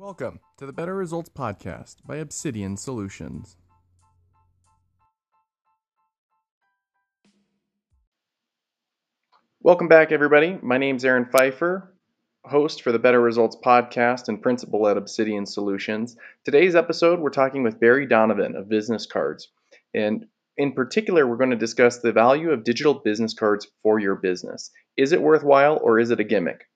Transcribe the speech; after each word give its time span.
Welcome 0.00 0.40
to 0.56 0.64
the 0.64 0.72
Better 0.72 0.96
Results 0.96 1.28
Podcast 1.28 1.96
by 2.06 2.16
Obsidian 2.16 2.78
Solutions. 2.78 3.58
Welcome 9.60 9.88
back, 9.88 10.10
everybody. 10.10 10.58
My 10.62 10.78
name 10.78 10.96
is 10.96 11.04
Aaron 11.04 11.26
Pfeiffer, 11.30 11.94
host 12.46 12.80
for 12.80 12.92
the 12.92 12.98
Better 12.98 13.20
Results 13.20 13.58
Podcast 13.62 14.28
and 14.28 14.40
principal 14.40 14.88
at 14.88 14.96
Obsidian 14.96 15.44
Solutions. 15.44 16.16
Today's 16.46 16.74
episode, 16.74 17.20
we're 17.20 17.28
talking 17.28 17.62
with 17.62 17.78
Barry 17.78 18.06
Donovan 18.06 18.56
of 18.56 18.68
Visness 18.68 19.06
Cards. 19.06 19.48
And 19.92 20.24
in 20.56 20.72
particular, 20.72 21.26
we're 21.26 21.36
going 21.36 21.50
to 21.50 21.56
discuss 21.56 21.98
the 21.98 22.12
value 22.12 22.52
of 22.52 22.64
digital 22.64 22.94
business 22.94 23.34
cards 23.34 23.66
for 23.82 23.98
your 23.98 24.14
business. 24.14 24.70
Is 24.96 25.12
it 25.12 25.20
worthwhile 25.20 25.78
or 25.82 25.98
is 25.98 26.10
it 26.10 26.20
a 26.20 26.24
gimmick? 26.24 26.69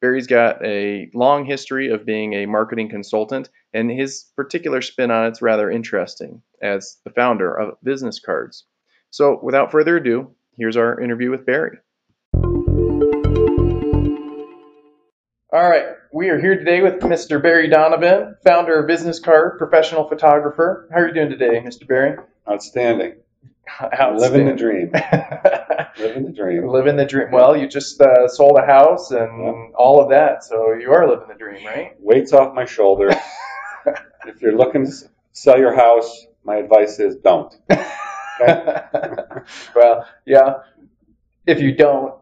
Barry's 0.00 0.28
got 0.28 0.64
a 0.64 1.10
long 1.12 1.44
history 1.44 1.90
of 1.90 2.06
being 2.06 2.32
a 2.34 2.46
marketing 2.46 2.88
consultant, 2.88 3.50
and 3.74 3.90
his 3.90 4.26
particular 4.36 4.80
spin 4.80 5.10
on 5.10 5.26
it's 5.26 5.42
rather 5.42 5.70
interesting 5.70 6.42
as 6.62 6.98
the 7.04 7.10
founder 7.10 7.52
of 7.52 7.76
Visness 7.84 8.22
Cards. 8.24 8.64
So, 9.10 9.40
without 9.42 9.72
further 9.72 9.96
ado, 9.96 10.30
here's 10.56 10.76
our 10.76 11.00
interview 11.00 11.30
with 11.30 11.44
Barry. 11.44 11.78
All 15.50 15.68
right, 15.68 15.86
we 16.12 16.28
are 16.28 16.40
here 16.40 16.56
today 16.56 16.80
with 16.80 17.00
Mr. 17.00 17.42
Barry 17.42 17.68
Donovan, 17.68 18.36
founder 18.46 18.78
of 18.78 18.88
Visness 18.88 19.20
Card, 19.20 19.58
professional 19.58 20.08
photographer. 20.08 20.88
How 20.92 21.00
are 21.00 21.08
you 21.08 21.14
doing 21.14 21.30
today, 21.30 21.60
Mr. 21.60 21.88
Barry? 21.88 22.18
Outstanding. 22.48 23.14
Living 24.16 24.46
the 24.46 24.54
dream. 24.54 24.90
Living 25.98 26.24
the 26.24 26.32
dream. 26.32 26.68
living 26.68 26.96
the 26.96 27.04
dream. 27.06 27.30
Well, 27.32 27.56
you 27.56 27.66
just 27.68 28.00
uh, 28.00 28.28
sold 28.28 28.56
a 28.58 28.64
house 28.66 29.10
and 29.10 29.42
Yeah. 29.44 29.68
all 29.76 30.00
of 30.02 30.10
that, 30.10 30.44
so 30.44 30.72
you 30.74 30.92
are 30.92 31.08
living 31.08 31.28
the 31.28 31.34
dream, 31.34 31.66
right? 31.66 31.92
Weights 31.98 32.32
off 32.32 32.54
my 32.54 32.64
shoulders. 32.64 33.14
if 34.26 34.40
you're 34.40 34.56
looking 34.56 34.86
to 34.86 34.92
sell 35.32 35.58
your 35.58 35.74
house, 35.74 36.26
my 36.44 36.56
advice 36.56 36.98
is 37.00 37.16
don't. 37.16 37.52
well, 39.74 40.06
yeah. 40.26 40.54
If 41.46 41.60
you 41.60 41.74
don't, 41.74 42.14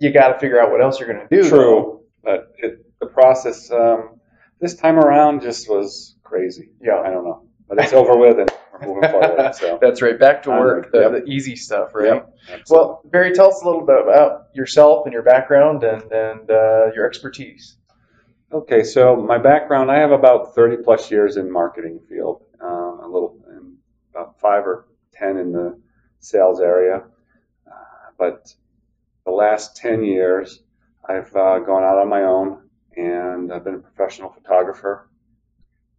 you 0.00 0.12
got 0.12 0.28
to 0.34 0.38
figure 0.38 0.60
out 0.60 0.70
what 0.70 0.80
else 0.80 1.00
you're 1.00 1.12
going 1.12 1.26
to 1.28 1.42
do. 1.42 1.48
True, 1.48 2.00
but 2.22 2.52
it, 2.58 2.84
the 3.00 3.06
process 3.06 3.70
um, 3.70 4.20
this 4.60 4.74
time 4.74 4.98
around 4.98 5.42
just 5.42 5.68
was 5.68 6.16
crazy. 6.22 6.70
Yeah. 6.80 7.00
I 7.00 7.10
don't 7.10 7.24
know, 7.24 7.44
but 7.68 7.78
it's 7.78 7.92
over 7.92 8.16
with 8.16 8.38
and 8.38 8.50
moving 8.82 9.10
forward. 9.10 9.54
So, 9.54 9.78
That's 9.80 10.02
right. 10.02 10.18
Back 10.18 10.42
to 10.44 10.50
work, 10.50 10.92
the, 10.92 11.00
Yep. 11.00 11.12
the 11.12 11.24
easy 11.30 11.56
stuff, 11.56 11.94
right? 11.94 12.24
Yep, 12.48 12.62
Well, 12.70 13.02
Barry, 13.04 13.32
tell 13.32 13.48
us 13.48 13.62
a 13.62 13.66
little 13.66 13.84
bit 13.84 14.00
about 14.02 14.48
yourself 14.54 15.06
and 15.06 15.12
your 15.12 15.22
background 15.22 15.84
and, 15.84 16.02
and 16.12 16.50
uh, 16.50 16.92
your 16.94 17.06
expertise. 17.06 17.76
Okay, 18.52 18.84
so 18.84 19.16
my 19.16 19.38
background, 19.38 19.90
I 19.90 19.98
have 19.98 20.12
about 20.12 20.54
30 20.54 20.82
plus 20.82 21.10
years 21.10 21.36
in 21.36 21.50
marketing 21.50 22.00
field, 22.08 22.42
um, 22.60 23.00
a 23.02 23.06
little, 23.08 23.44
about 24.10 24.38
five 24.40 24.66
or 24.66 24.86
10 25.14 25.36
in 25.36 25.52
the 25.52 25.78
sales 26.20 26.60
area. 26.60 27.02
Uh, 27.66 27.72
but 28.18 28.54
the 29.24 29.32
last 29.32 29.76
10 29.76 30.04
years, 30.04 30.62
I've 31.08 31.34
uh, 31.34 31.58
gone 31.60 31.82
out 31.82 31.98
on 31.98 32.08
my 32.08 32.22
own 32.22 32.62
and 32.96 33.52
I've 33.52 33.64
been 33.64 33.74
a 33.74 33.78
professional 33.78 34.30
photographer. 34.30 35.08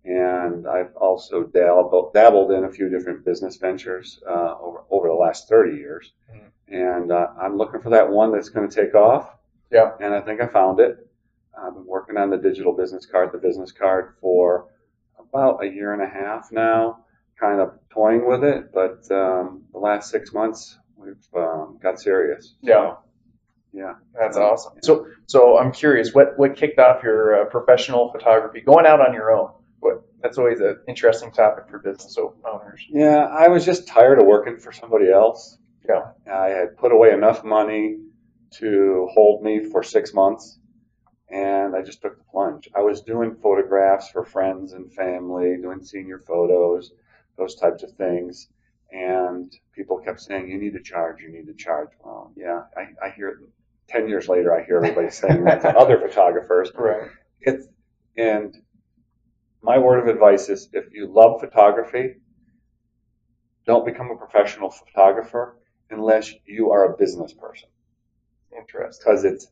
And 0.08 0.66
I've 0.68 0.96
also 0.96 1.44
dabbled, 1.44 2.14
dabbled 2.14 2.52
in 2.54 2.64
a 2.64 2.72
few 2.72 2.88
different 2.88 3.26
business 3.26 3.58
ventures 3.58 4.22
uh, 4.26 4.56
over, 4.62 4.84
over 4.90 5.08
the 5.10 5.14
last 5.14 5.50
30 5.50 5.76
years. 5.78 6.14
Mhm. 6.34 6.42
And 6.70 7.12
uh, 7.12 7.28
I'm 7.42 7.58
looking 7.58 7.82
for 7.82 7.90
that 7.90 8.10
one 8.10 8.32
that's 8.32 8.48
going 8.50 8.70
to 8.70 8.74
take 8.84 8.96
off. 8.96 9.30
Yeah. 9.70 9.92
And 10.00 10.14
I 10.14 10.22
think 10.22 10.40
I 10.40 10.48
found 10.48 10.80
it. 10.80 10.98
I've 11.62 11.74
been 11.74 11.86
working 11.86 12.16
on 12.18 12.30
the 12.30 12.38
digital 12.38 12.72
business 12.72 13.06
card, 13.06 13.32
the 13.34 13.38
business 13.38 13.74
card, 13.74 14.14
for 14.22 14.68
about 15.20 15.62
a 15.64 15.68
year 15.68 15.92
and 15.92 16.02
a 16.02 16.08
half 16.08 16.52
now, 16.54 17.04
kind 17.38 17.60
of 17.60 17.74
toying 17.90 18.26
with 18.28 18.46
it. 18.46 18.72
But 18.74 19.10
um, 19.12 19.64
the 19.73 19.80
last 19.80 20.10
six 20.10 20.32
months, 20.34 20.78
we've 20.96 21.16
um, 21.36 21.80
got 21.82 22.00
serious. 22.00 22.56
Yeah. 22.62 22.96
Yeah. 23.73 23.96
That's 24.17 24.38
awesome. 24.38 24.73
So, 24.84 25.08
so 25.26 25.58
I'm 25.58 25.73
curious, 25.73 26.14
what 26.14 26.38
what 26.40 26.56
kicked 26.56 26.80
off 26.80 27.04
your 27.04 27.42
uh, 27.42 27.46
professional 27.46 28.10
photography? 28.12 28.62
Going 28.62 28.86
out 28.86 29.02
on 29.06 29.14
your 29.14 29.32
own. 29.32 29.52
That's 30.22 30.38
always 30.38 30.60
an 30.60 30.80
interesting 30.88 31.32
topic 31.32 31.66
for 31.70 31.80
business 31.80 32.17
owners. 32.17 32.86
Yeah, 32.89 33.26
I 33.26 33.48
was 33.50 33.66
just 33.66 33.88
tired 33.88 34.20
of 34.20 34.26
working 34.26 34.58
for 34.58 34.72
somebody 34.72 35.11
else. 35.11 35.58
Yeah. 35.88 36.11
I 36.32 36.48
had 36.48 36.78
put 36.78 36.92
away 36.92 37.11
enough 37.11 37.44
money 37.44 37.98
to 38.60 39.08
hold 39.14 39.44
me 39.44 39.64
for 39.72 39.83
six 39.83 40.14
months, 40.14 40.60
and 41.30 41.76
I 41.76 41.82
just 41.82 42.02
took 42.02 42.17
the 42.17 42.23
plunge. 42.32 42.67
I 42.76 42.82
was 42.82 43.02
doing 43.02 43.36
photographs 43.42 44.10
for 44.10 44.26
friends 44.26 44.73
and 44.73 44.92
family, 44.92 45.58
doing 45.61 45.83
senior 45.83 46.20
photos, 46.20 46.92
those 47.38 47.55
types 47.55 47.84
of 47.84 47.92
things, 47.94 48.48
and 48.92 49.52
people 49.73 49.99
kept 49.99 50.22
saying, 50.22 50.49
"You 50.49 50.58
need 50.58 50.73
to 50.73 50.82
charge. 50.82 51.22
You 51.22 51.32
need 51.32 51.48
to 51.48 51.54
charge." 51.54 51.89
Well, 52.04 52.32
yeah, 52.36 52.64
I, 52.76 53.05
I 53.05 53.10
hear. 53.11 53.39
Ten 53.88 54.10
years 54.10 54.28
later, 54.28 54.54
I 54.54 54.66
hear 54.66 54.78
everybody 54.78 55.10
saying 55.10 55.45
that 55.45 55.61
to 55.61 55.70
other 55.78 55.98
photographers. 55.98 56.72
Right. 56.76 57.10
It's 57.39 57.67
and 58.17 58.58
my 59.62 59.78
word 59.78 60.00
of 60.00 60.08
advice 60.08 60.50
is 60.50 60.70
if 60.73 60.86
you 60.94 61.08
love 61.12 61.40
photography, 61.42 62.16
don't 63.66 63.86
become 63.86 64.10
a 64.12 64.16
professional 64.16 64.70
photographer 64.70 65.58
unless 65.90 66.32
you 66.45 66.72
are 66.72 66.94
a 66.94 66.98
business 66.98 67.34
person 67.34 67.70
Interesting. 68.58 69.04
because 69.06 69.23
it's 69.26 69.48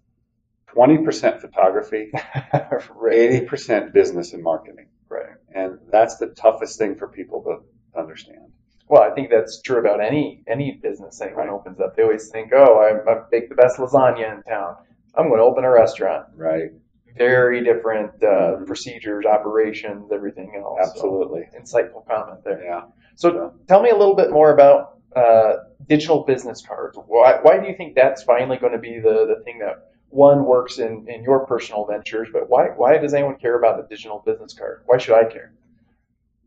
20% 0.76 1.42
photography, 1.42 2.12
right. 2.14 3.48
80% 3.48 3.94
business 3.94 4.34
and 4.34 4.44
marketing. 4.44 4.88
Right. 5.10 5.36
And 5.54 5.80
that's 5.92 6.18
the 6.18 6.28
toughest 6.28 6.78
thing 6.80 6.96
for 6.96 7.08
people 7.08 7.44
to 7.44 8.00
understand. 8.00 8.52
Well, 8.90 9.02
I 9.04 9.12
think 9.16 9.30
that's 9.30 9.62
true 9.62 9.80
about 9.80 10.02
any 10.02 10.44
any 10.48 10.80
business 10.82 11.22
anyone 11.22 11.48
Right. 11.48 11.54
opens 11.54 11.80
up. 11.80 11.96
They 11.96 12.04
always 12.04 12.30
think, 12.30 12.52
"Oh, 12.54 12.78
I, 12.80 13.12
I 13.12 13.22
bake 13.32 13.50
the 13.50 13.56
best 13.56 13.78
lasagna 13.78 14.36
in 14.38 14.44
town. 14.44 14.76
I'm 15.16 15.28
going 15.30 15.40
to 15.40 15.44
open 15.46 15.64
a 15.64 15.72
restaurant." 15.72 16.28
Right. 16.36 16.72
Very 17.18 17.64
different 17.64 18.24
uh, 18.24 18.58
procedures, 18.66 19.26
operations, 19.26 20.12
everything 20.12 20.54
else. 20.58 20.80
So, 20.82 20.92
Absolutely. 20.92 21.44
insightful 21.58 22.06
comment 22.08 22.44
there. 22.44 22.64
Yeah. 22.64 22.82
So, 23.16 23.54
tell 23.68 23.82
me 23.82 23.90
a 23.90 23.96
little 23.96 24.16
bit 24.16 24.32
more 24.32 24.54
about 24.54 25.00
uh, 25.16 25.54
digital 25.88 26.24
business 26.26 26.62
cards. 26.66 26.98
Why, 27.08 27.40
why 27.42 27.58
do 27.60 27.68
you 27.68 27.76
think 27.76 27.96
that's 27.96 28.24
finally 28.24 28.58
going 28.58 28.74
to 28.74 28.80
be 28.80 29.00
the, 29.00 29.36
the 29.38 29.44
thing 29.46 29.60
that 29.60 29.92
one 30.10 30.46
works 30.46 30.80
in, 30.80 31.08
in 31.10 31.24
your 31.24 31.46
personal 31.46 31.86
ventures? 31.86 32.28
But 32.32 32.50
why 32.50 32.68
why 32.76 32.98
does 32.98 33.14
anyone 33.14 33.38
care 33.38 33.58
about 33.58 33.80
a 33.80 33.88
digital 33.88 34.22
business 34.26 34.54
card? 34.54 34.84
Why 34.86 34.98
should 34.98 35.16
I 35.16 35.24
care? 35.24 35.54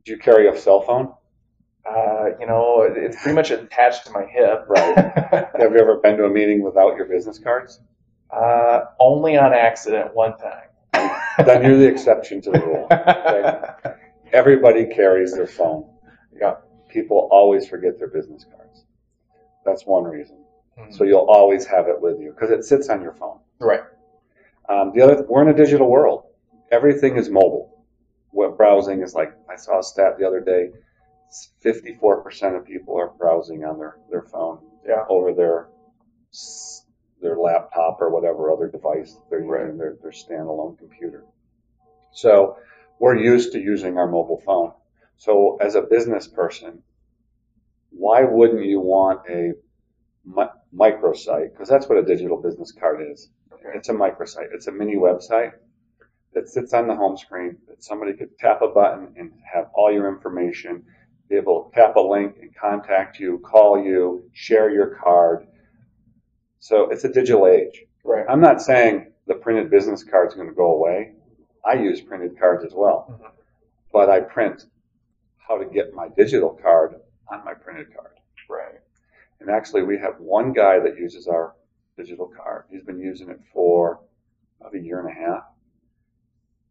Do 0.04 0.12
you 0.12 0.18
carry 0.18 0.48
a 0.48 0.56
cell 0.56 0.82
phone? 0.82 1.12
Uh, 1.86 2.36
you 2.38 2.46
know, 2.46 2.82
it's 2.82 3.16
pretty 3.22 3.34
much 3.34 3.50
attached 3.50 4.06
to 4.06 4.12
my 4.12 4.24
hip. 4.26 4.66
Right. 4.68 4.96
Have 5.58 5.72
you 5.72 5.78
ever 5.78 5.96
been 6.02 6.18
to 6.18 6.24
a 6.24 6.30
meeting 6.30 6.62
without 6.62 6.96
your 6.96 7.06
business 7.06 7.38
cards? 7.38 7.80
Uh, 8.30 8.80
only 9.00 9.36
on 9.36 9.52
accident 9.52 10.14
one 10.14 10.36
time. 10.38 10.64
Then 11.44 11.62
you're 11.62 11.76
the 11.78 11.86
exception 11.88 12.40
to 12.42 12.50
the 12.50 12.60
rule. 12.60 12.88
Everybody 14.32 14.86
carries 14.86 15.34
their 15.34 15.46
phone. 15.46 15.88
Yeah. 16.38 16.54
People 16.88 17.28
always 17.30 17.68
forget 17.68 17.98
their 17.98 18.08
business 18.08 18.44
cards. 18.44 18.84
That's 19.64 19.86
one 19.86 20.04
reason. 20.04 20.38
Mhm. 20.78 20.92
So 20.94 21.04
you'll 21.04 21.26
always 21.28 21.66
have 21.66 21.88
it 21.88 22.00
with 22.00 22.18
you 22.20 22.32
because 22.32 22.50
it 22.50 22.64
sits 22.64 22.88
on 22.88 23.02
your 23.02 23.12
phone. 23.14 23.38
Right. 23.60 23.82
Um, 24.68 24.92
the 24.94 25.02
other, 25.02 25.24
we're 25.28 25.42
in 25.42 25.48
a 25.48 25.56
digital 25.56 25.88
world. 25.88 26.24
Everything 26.70 27.16
is 27.16 27.30
mobile. 27.30 27.84
Web 28.32 28.56
browsing 28.56 29.02
is 29.02 29.14
like 29.14 29.32
I 29.50 29.56
saw 29.56 29.78
a 29.78 29.82
stat 29.82 30.18
the 30.18 30.26
other 30.26 30.40
day. 30.40 30.70
54% 31.64 32.56
of 32.56 32.64
people 32.64 32.96
are 32.98 33.08
browsing 33.18 33.64
on 33.64 33.78
their, 33.78 33.98
their 34.10 34.22
phone 34.22 34.58
Yeah. 34.86 35.04
over 35.08 35.32
their 35.32 35.68
their 37.20 37.36
laptop 37.36 38.00
or 38.00 38.10
whatever 38.10 38.52
other 38.52 38.68
device 38.68 39.16
they're 39.30 39.40
Right. 39.40 39.62
using, 39.62 39.78
their, 39.78 39.96
their 40.02 40.12
standalone 40.12 40.78
computer. 40.78 41.24
So 42.12 42.56
we're 42.98 43.16
used 43.16 43.52
to 43.52 43.60
using 43.60 43.98
our 43.98 44.08
mobile 44.08 44.40
phone. 44.44 44.72
So 45.16 45.56
as 45.60 45.74
a 45.74 45.82
business 45.82 46.28
person, 46.28 46.82
why 47.90 48.22
wouldn't 48.22 48.64
you 48.64 48.80
want 48.80 49.28
a 49.28 49.52
mi- 50.24 50.44
microsite? 50.74 51.52
Because 51.52 51.68
that's 51.68 51.88
what 51.88 51.98
a 51.98 52.04
digital 52.04 52.40
business 52.40 52.72
card 52.72 53.00
is. 53.10 53.30
Okay. 53.52 53.70
It's 53.74 53.88
a 53.88 53.92
microsite. 53.94 54.52
It's 54.52 54.68
a 54.68 54.72
mini 54.72 54.96
website 54.96 55.52
that 56.34 56.48
sits 56.48 56.72
on 56.74 56.86
the 56.86 56.94
home 56.94 57.16
screen 57.16 57.56
that 57.68 57.82
somebody 57.82 58.12
could 58.12 58.36
tap 58.38 58.62
a 58.62 58.68
button 58.68 59.14
and 59.16 59.32
have 59.52 59.70
all 59.74 59.92
your 59.92 60.08
information, 60.08 60.84
be 61.28 61.36
able 61.36 61.64
to 61.64 61.74
tap 61.74 61.96
a 61.96 62.00
link 62.00 62.36
and 62.40 62.54
contact 62.54 63.18
you, 63.18 63.38
call 63.38 63.82
you, 63.82 64.30
share 64.32 64.70
your 64.70 64.96
card. 65.02 65.46
So 66.60 66.90
it's 66.90 67.04
a 67.04 67.08
digital 67.12 67.46
age. 67.46 67.84
Right. 68.04 68.24
I'm 68.28 68.40
not 68.40 68.60
saying 68.62 69.12
the 69.26 69.34
printed 69.34 69.70
business 69.70 70.02
card 70.02 70.28
is 70.28 70.34
going 70.34 70.48
to 70.48 70.54
go 70.54 70.72
away. 70.74 71.12
I 71.64 71.74
use 71.74 72.00
printed 72.00 72.38
cards 72.38 72.64
as 72.64 72.72
well, 72.74 73.06
Mhm. 73.10 73.30
but 73.92 74.08
I 74.08 74.20
print 74.20 74.66
how 75.36 75.58
to 75.58 75.64
get 75.66 75.94
my 75.94 76.08
digital 76.08 76.50
card 76.50 76.94
on 77.30 77.44
my 77.44 77.54
printed 77.54 77.94
card. 77.94 78.12
Right. 78.48 78.80
And 79.40 79.50
actually, 79.50 79.82
we 79.82 79.98
have 79.98 80.18
one 80.20 80.52
guy 80.52 80.78
that 80.80 80.96
uses 80.98 81.28
our 81.28 81.54
digital 81.96 82.26
card. 82.28 82.64
He's 82.70 82.82
been 82.84 82.98
using 83.00 83.28
it 83.28 83.40
for 83.52 84.00
about 84.60 84.74
a 84.74 84.78
year 84.80 84.98
and 85.00 85.08
a 85.08 85.12
half. 85.12 85.44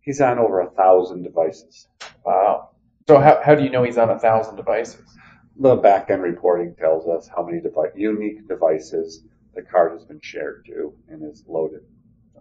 He's 0.02 0.22
on 0.22 0.40
over 0.40 0.62
a 0.62 0.70
thousand 0.72 1.24
devices. 1.24 1.88
Wow. 2.26 2.72
So 3.08 3.20
how, 3.20 3.42
how 3.44 3.56
do 3.56 3.64
you 3.64 3.70
know 3.70 3.84
he's 3.84 3.98
on 3.98 4.10
a 4.10 4.20
thousand 4.20 4.56
devices? 4.56 5.18
The 5.60 5.76
back 5.76 6.10
end 6.10 6.22
reporting 6.24 6.76
tells 6.76 7.08
us 7.08 7.28
how 7.28 7.44
many 7.46 7.62
devi- 7.62 7.92
unique 7.96 8.48
devices 8.48 9.24
the 9.58 9.64
card 9.64 9.92
has 9.92 10.06
been 10.06 10.22
shared 10.22 10.64
to 10.68 10.94
and 11.10 11.24
is 11.30 11.44
loaded 11.48 11.82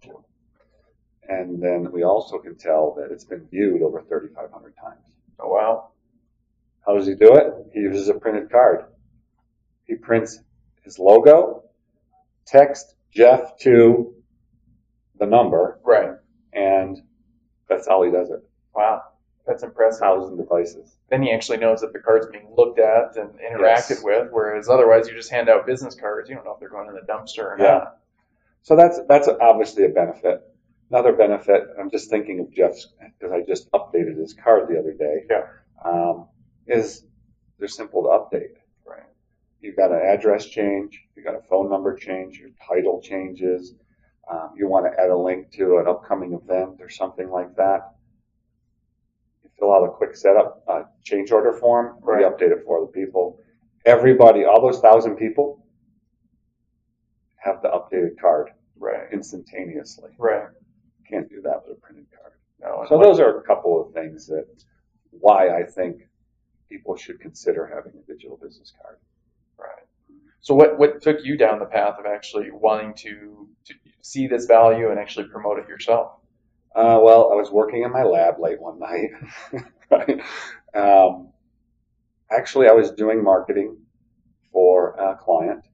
to. 0.02 0.22
And 1.28 1.60
then 1.60 1.90
we 1.90 2.04
also 2.04 2.38
can 2.38 2.56
tell 2.56 2.94
that 2.98 3.10
it's 3.10 3.24
been 3.24 3.48
viewed 3.50 3.82
over 3.82 4.02
3,500 4.02 4.74
times. 4.76 5.00
Oh 5.40 5.48
wow. 5.48 5.88
How 6.86 6.94
does 6.94 7.06
he 7.06 7.14
do 7.14 7.34
it? 7.34 7.52
He 7.72 7.80
uses 7.80 8.08
a 8.08 8.14
printed 8.14 8.50
card. 8.50 8.84
He 9.84 9.94
prints 9.96 10.38
his 10.84 10.98
logo, 10.98 11.64
text 12.46 12.94
Jeff 13.12 13.56
to 13.60 14.14
the 15.18 15.26
number, 15.26 15.80
Right. 15.82 16.10
and 16.52 16.98
that's 17.68 17.88
how 17.88 18.02
he 18.02 18.10
does 18.12 18.30
it. 18.30 18.44
Wow. 18.74 19.02
That's 19.46 19.62
impressive. 19.62 20.00
Thousand 20.00 20.36
devices. 20.38 20.96
Then 21.08 21.22
he 21.22 21.30
actually 21.30 21.58
knows 21.58 21.80
that 21.82 21.92
the 21.92 22.00
card's 22.00 22.26
being 22.26 22.52
looked 22.56 22.80
at 22.80 23.16
and 23.16 23.30
interacted 23.38 23.90
Yes. 23.90 24.02
with, 24.02 24.28
whereas 24.32 24.68
otherwise 24.68 25.06
you 25.08 25.14
just 25.14 25.30
hand 25.30 25.48
out 25.48 25.66
business 25.66 25.94
cards. 25.94 26.28
You 26.28 26.34
don't 26.34 26.44
know 26.44 26.52
if 26.54 26.60
they're 26.60 26.68
going 26.68 26.88
in 26.88 26.94
the 26.94 27.00
dumpster 27.02 27.44
or 27.44 27.56
Yeah. 27.58 27.66
not. 27.66 27.98
So 28.62 28.74
that's 28.74 28.98
that's 29.08 29.28
obviously 29.28 29.84
a 29.84 29.88
benefit. 29.90 30.42
Another 30.90 31.12
benefit, 31.12 31.62
I'm 31.78 31.90
just 31.90 32.10
thinking 32.10 32.40
of 32.40 32.50
Jeff's 32.52 32.92
because 33.18 33.32
I 33.32 33.42
just 33.42 33.70
updated 33.72 34.16
his 34.18 34.34
card 34.34 34.68
the 34.68 34.78
other 34.78 34.92
day. 34.92 35.26
Yeah. 35.30 35.46
Um, 35.84 36.28
is 36.66 37.04
they're 37.58 37.68
simple 37.68 38.02
to 38.02 38.08
update. 38.08 38.54
Right. 38.84 39.02
You've 39.60 39.76
got 39.76 39.92
an 39.92 40.00
address 40.00 40.46
change, 40.46 41.00
you've 41.14 41.24
got 41.24 41.36
a 41.36 41.42
phone 41.42 41.70
number 41.70 41.94
change, 41.94 42.38
your 42.38 42.50
title 42.68 43.00
changes. 43.00 43.74
Um, 44.28 44.54
you 44.56 44.66
want 44.68 44.92
to 44.92 45.00
add 45.00 45.10
a 45.10 45.16
link 45.16 45.52
to 45.52 45.78
an 45.78 45.86
upcoming 45.86 46.32
event 46.32 46.80
or 46.80 46.88
something 46.88 47.30
like 47.30 47.54
that. 47.56 47.92
Fill 49.66 49.74
out 49.74 49.84
a 49.84 49.90
quick 49.90 50.14
setup 50.14 50.62
uh, 50.68 50.82
change 51.02 51.32
order 51.32 51.52
form. 51.52 51.98
Right. 52.00 52.18
We 52.18 52.24
update 52.24 52.52
it 52.52 52.62
for 52.64 52.80
the 52.80 52.86
people. 52.86 53.40
Everybody, 53.84 54.44
all 54.44 54.60
those 54.62 54.80
thousand 54.80 55.16
people, 55.16 55.66
have 57.36 57.62
the 57.62 57.68
updated 57.68 58.20
card 58.20 58.50
Right. 58.78 59.08
instantaneously. 59.12 60.10
Right. 60.18 60.46
Can't 61.10 61.28
do 61.28 61.40
that 61.42 61.62
with 61.66 61.78
a 61.78 61.80
printed 61.80 62.06
card. 62.14 62.34
No. 62.60 62.84
So 62.88 62.98
those 63.00 63.18
are 63.18 63.38
a 63.40 63.42
couple 63.42 63.84
of 63.84 63.92
things 63.92 64.26
that 64.26 64.46
why 65.10 65.48
I 65.48 65.64
think 65.64 66.02
people 66.68 66.96
should 66.96 67.20
consider 67.20 67.66
having 67.66 67.92
a 68.00 68.06
digital 68.12 68.36
business 68.36 68.72
card. 68.80 68.98
Right. 69.58 69.84
So 70.42 70.54
what 70.54 70.78
what 70.78 71.02
took 71.02 71.24
you 71.24 71.36
down 71.36 71.58
the 71.58 71.66
path 71.66 71.96
of 71.98 72.06
actually 72.06 72.50
wanting 72.52 72.94
to, 72.98 73.48
to 73.64 73.74
see 74.02 74.28
this 74.28 74.46
value 74.46 74.90
and 74.90 74.98
actually 75.00 75.26
promote 75.28 75.58
it 75.58 75.68
yourself? 75.68 76.12
Uh, 76.76 77.00
well, 77.02 77.30
I 77.32 77.36
was 77.36 77.50
working 77.50 77.84
in 77.84 77.90
my 77.92 78.02
lab 78.02 78.38
late 78.38 78.60
one 78.60 78.78
night. 78.78 79.10
right? 79.90 80.20
um, 80.74 81.30
actually, 82.30 82.68
I 82.68 82.72
was 82.72 82.90
doing 82.90 83.24
marketing 83.24 83.78
for 84.52 84.90
a 84.90 85.16
client, 85.16 85.64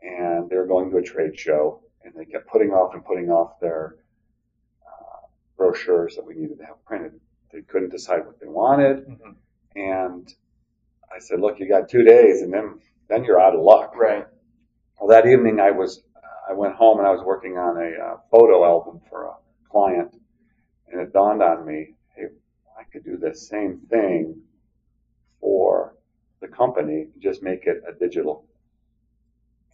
and 0.00 0.48
they 0.48 0.56
were 0.56 0.66
going 0.66 0.90
to 0.90 0.96
a 0.96 1.02
trade 1.02 1.38
show, 1.38 1.82
and 2.02 2.14
they 2.14 2.24
kept 2.24 2.48
putting 2.48 2.70
off 2.70 2.94
and 2.94 3.04
putting 3.04 3.30
off 3.30 3.60
their 3.60 3.96
uh, 4.86 5.26
brochures 5.58 6.16
that 6.16 6.24
we 6.24 6.34
needed 6.34 6.58
to 6.58 6.64
have 6.64 6.82
printed. 6.86 7.20
They 7.52 7.60
couldn't 7.62 7.90
decide 7.90 8.24
what 8.26 8.40
they 8.40 8.48
wanted, 8.48 9.06
Mhm. 9.06 9.36
and 9.76 10.34
I 11.14 11.18
said, 11.18 11.40
"Look, 11.40 11.60
you 11.60 11.68
got 11.68 11.88
two 11.90 12.04
days, 12.04 12.42
and 12.42 12.52
then 12.52 12.80
then 13.08 13.24
you're 13.24 13.40
out 13.40 13.54
of 13.54 13.60
luck." 13.62 13.96
Right. 13.96 14.26
Well, 15.00 15.08
that 15.08 15.26
evening 15.26 15.60
I 15.60 15.72
was, 15.72 16.02
I 16.48 16.54
went 16.54 16.74
home 16.74 16.98
and 16.98 17.06
I 17.06 17.10
was 17.10 17.22
working 17.24 17.58
on 17.58 17.76
a 17.76 17.90
uh, 18.04 18.16
photo 18.30 18.64
album 18.64 19.00
for 19.10 19.26
a 19.26 19.34
client, 19.70 20.17
and 20.90 21.00
it 21.00 21.12
dawned 21.12 21.42
on 21.42 21.66
me, 21.66 21.94
hey, 22.16 22.26
I 22.78 22.84
could 22.84 23.04
do 23.04 23.16
the 23.16 23.34
same 23.34 23.80
thing 23.90 24.40
for 25.40 25.94
the 26.40 26.48
company, 26.48 27.08
just 27.18 27.42
make 27.42 27.66
it 27.66 27.82
a 27.88 27.98
digital 27.98 28.46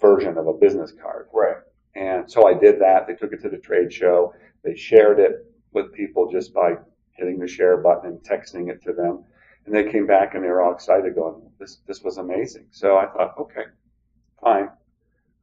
version 0.00 0.36
of 0.38 0.46
a 0.46 0.52
business 0.52 0.92
card. 1.00 1.28
Right. 1.32 1.56
And 1.94 2.30
so 2.30 2.46
I 2.48 2.54
did 2.54 2.80
that. 2.80 3.06
They 3.06 3.14
took 3.14 3.32
it 3.32 3.40
to 3.42 3.48
the 3.48 3.58
trade 3.58 3.92
show. 3.92 4.34
They 4.64 4.74
shared 4.74 5.20
it 5.20 5.46
with 5.72 5.92
people 5.92 6.30
just 6.30 6.52
by 6.52 6.74
hitting 7.12 7.38
the 7.38 7.46
share 7.46 7.76
button 7.76 8.10
and 8.10 8.18
texting 8.20 8.70
it 8.70 8.82
to 8.82 8.92
them. 8.92 9.24
And 9.66 9.74
they 9.74 9.90
came 9.90 10.06
back 10.06 10.34
and 10.34 10.44
they 10.44 10.48
were 10.48 10.62
all 10.62 10.74
excited, 10.74 11.14
going, 11.14 11.40
"This 11.58 11.78
this 11.86 12.02
was 12.02 12.18
amazing." 12.18 12.66
So 12.70 12.98
I 12.98 13.06
thought, 13.06 13.38
okay, 13.38 13.64
fine. 14.40 14.68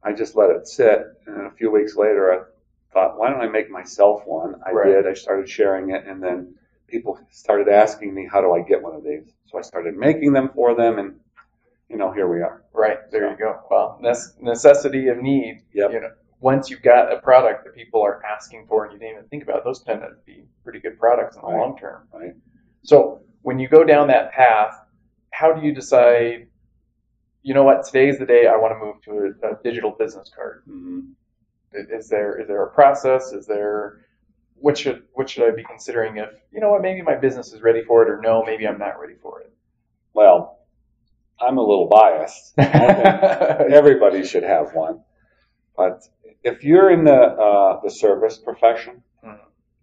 I 0.02 0.12
just 0.12 0.36
let 0.36 0.50
it 0.50 0.68
sit, 0.68 1.00
and 1.26 1.46
a 1.46 1.50
few 1.52 1.70
weeks 1.70 1.96
later, 1.96 2.32
I 2.32 2.44
thought, 2.92 3.18
why 3.18 3.30
don't 3.30 3.40
I 3.40 3.48
make 3.48 3.70
myself 3.70 4.22
one? 4.26 4.54
I 4.66 4.70
Right. 4.72 4.86
did. 4.86 5.06
I 5.06 5.14
started 5.14 5.48
sharing 5.48 5.90
it, 5.90 6.06
and 6.06 6.22
then 6.22 6.54
people 6.88 7.18
started 7.30 7.68
asking 7.68 8.14
me, 8.14 8.26
how 8.30 8.40
do 8.40 8.52
I 8.52 8.60
get 8.60 8.82
one 8.82 8.94
of 8.94 9.02
these? 9.04 9.32
So 9.46 9.58
I 9.58 9.62
started 9.62 9.96
making 9.96 10.32
them 10.32 10.50
for 10.54 10.74
them, 10.74 10.98
and 10.98 11.18
you 11.88 11.96
know, 11.98 12.10
here 12.12 12.26
we 12.28 12.40
are. 12.40 12.64
Right. 12.72 12.98
There 13.10 13.30
you 13.30 13.36
go. 13.36 13.60
Well, 13.70 13.98
nece- 14.02 14.40
necessity 14.40 15.08
of 15.08 15.18
need. 15.18 15.62
Yep. 15.74 15.92
You 15.92 16.00
know, 16.00 16.10
once 16.40 16.70
you've 16.70 16.82
got 16.82 17.12
a 17.12 17.20
product 17.20 17.64
that 17.64 17.74
people 17.74 18.00
are 18.02 18.24
asking 18.24 18.66
for 18.66 18.84
and 18.84 18.94
you 18.94 18.98
didn't 18.98 19.16
even 19.18 19.28
think 19.28 19.42
about, 19.42 19.58
it, 19.58 19.64
those 19.64 19.82
tend 19.82 20.00
to 20.00 20.08
be 20.24 20.44
pretty 20.64 20.80
good 20.80 20.98
products 20.98 21.36
in 21.36 21.42
the 21.42 21.48
Right. 21.48 21.60
long 21.60 21.76
term. 21.78 22.08
Right. 22.12 22.32
So 22.82 23.20
when 23.42 23.58
you 23.58 23.68
go 23.68 23.84
down 23.84 24.08
that 24.08 24.32
path, 24.32 24.74
how 25.32 25.52
do 25.52 25.66
you 25.66 25.74
decide? 25.74 26.48
You 27.42 27.54
know 27.54 27.64
what? 27.64 27.84
Today's 27.84 28.18
the 28.18 28.26
day 28.26 28.46
I 28.46 28.56
want 28.56 28.72
to 28.72 28.78
move 28.78 29.02
to 29.02 29.46
a, 29.46 29.52
a 29.52 29.62
digital 29.62 29.90
business 29.90 30.30
card. 30.34 30.62
hmm 30.66 31.00
Is 31.74 32.08
there 32.08 32.40
is 32.40 32.48
there 32.48 32.62
a 32.64 32.70
process? 32.70 33.32
Is 33.32 33.46
there 33.46 34.06
what 34.56 34.78
should 34.78 35.02
what 35.14 35.28
should 35.28 35.44
I 35.50 35.54
be 35.54 35.64
considering 35.64 36.16
if 36.18 36.30
you 36.52 36.60
know 36.60 36.70
what 36.70 36.82
maybe 36.82 37.02
my 37.02 37.16
business 37.16 37.52
is 37.52 37.62
ready 37.62 37.82
for 37.82 38.02
it 38.02 38.10
or 38.10 38.20
no 38.20 38.44
maybe 38.44 38.66
I'm 38.66 38.78
not 38.78 39.00
ready 39.00 39.14
for 39.20 39.40
it. 39.40 39.52
Well, 40.14 40.58
I'm 41.40 41.58
a 41.58 41.60
little 41.60 41.88
biased. 41.88 42.54
Everybody 42.58 44.24
should 44.24 44.42
have 44.44 44.74
one. 44.74 45.00
But 45.76 46.02
if 46.44 46.62
you're 46.64 46.90
in 46.90 47.04
the 47.04 47.14
uh, 47.14 47.80
the 47.82 47.90
service 47.90 48.38
profession, 48.38 49.02
Mhm. 49.24 49.38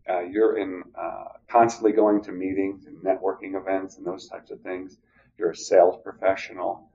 uh, 0.09 0.19
you're 0.21 0.57
in 0.57 0.83
uh, 0.95 1.25
constantly 1.49 1.91
going 1.93 2.21
to 2.23 2.31
meetings 2.31 2.85
and 2.85 2.97
networking 3.03 3.55
events 3.59 3.97
and 3.97 4.05
those 4.05 4.27
types 4.29 4.51
of 4.51 4.61
things. 4.61 4.97
You're 5.37 5.51
a 5.51 5.55
sales 5.55 5.97
professional, 6.03 6.88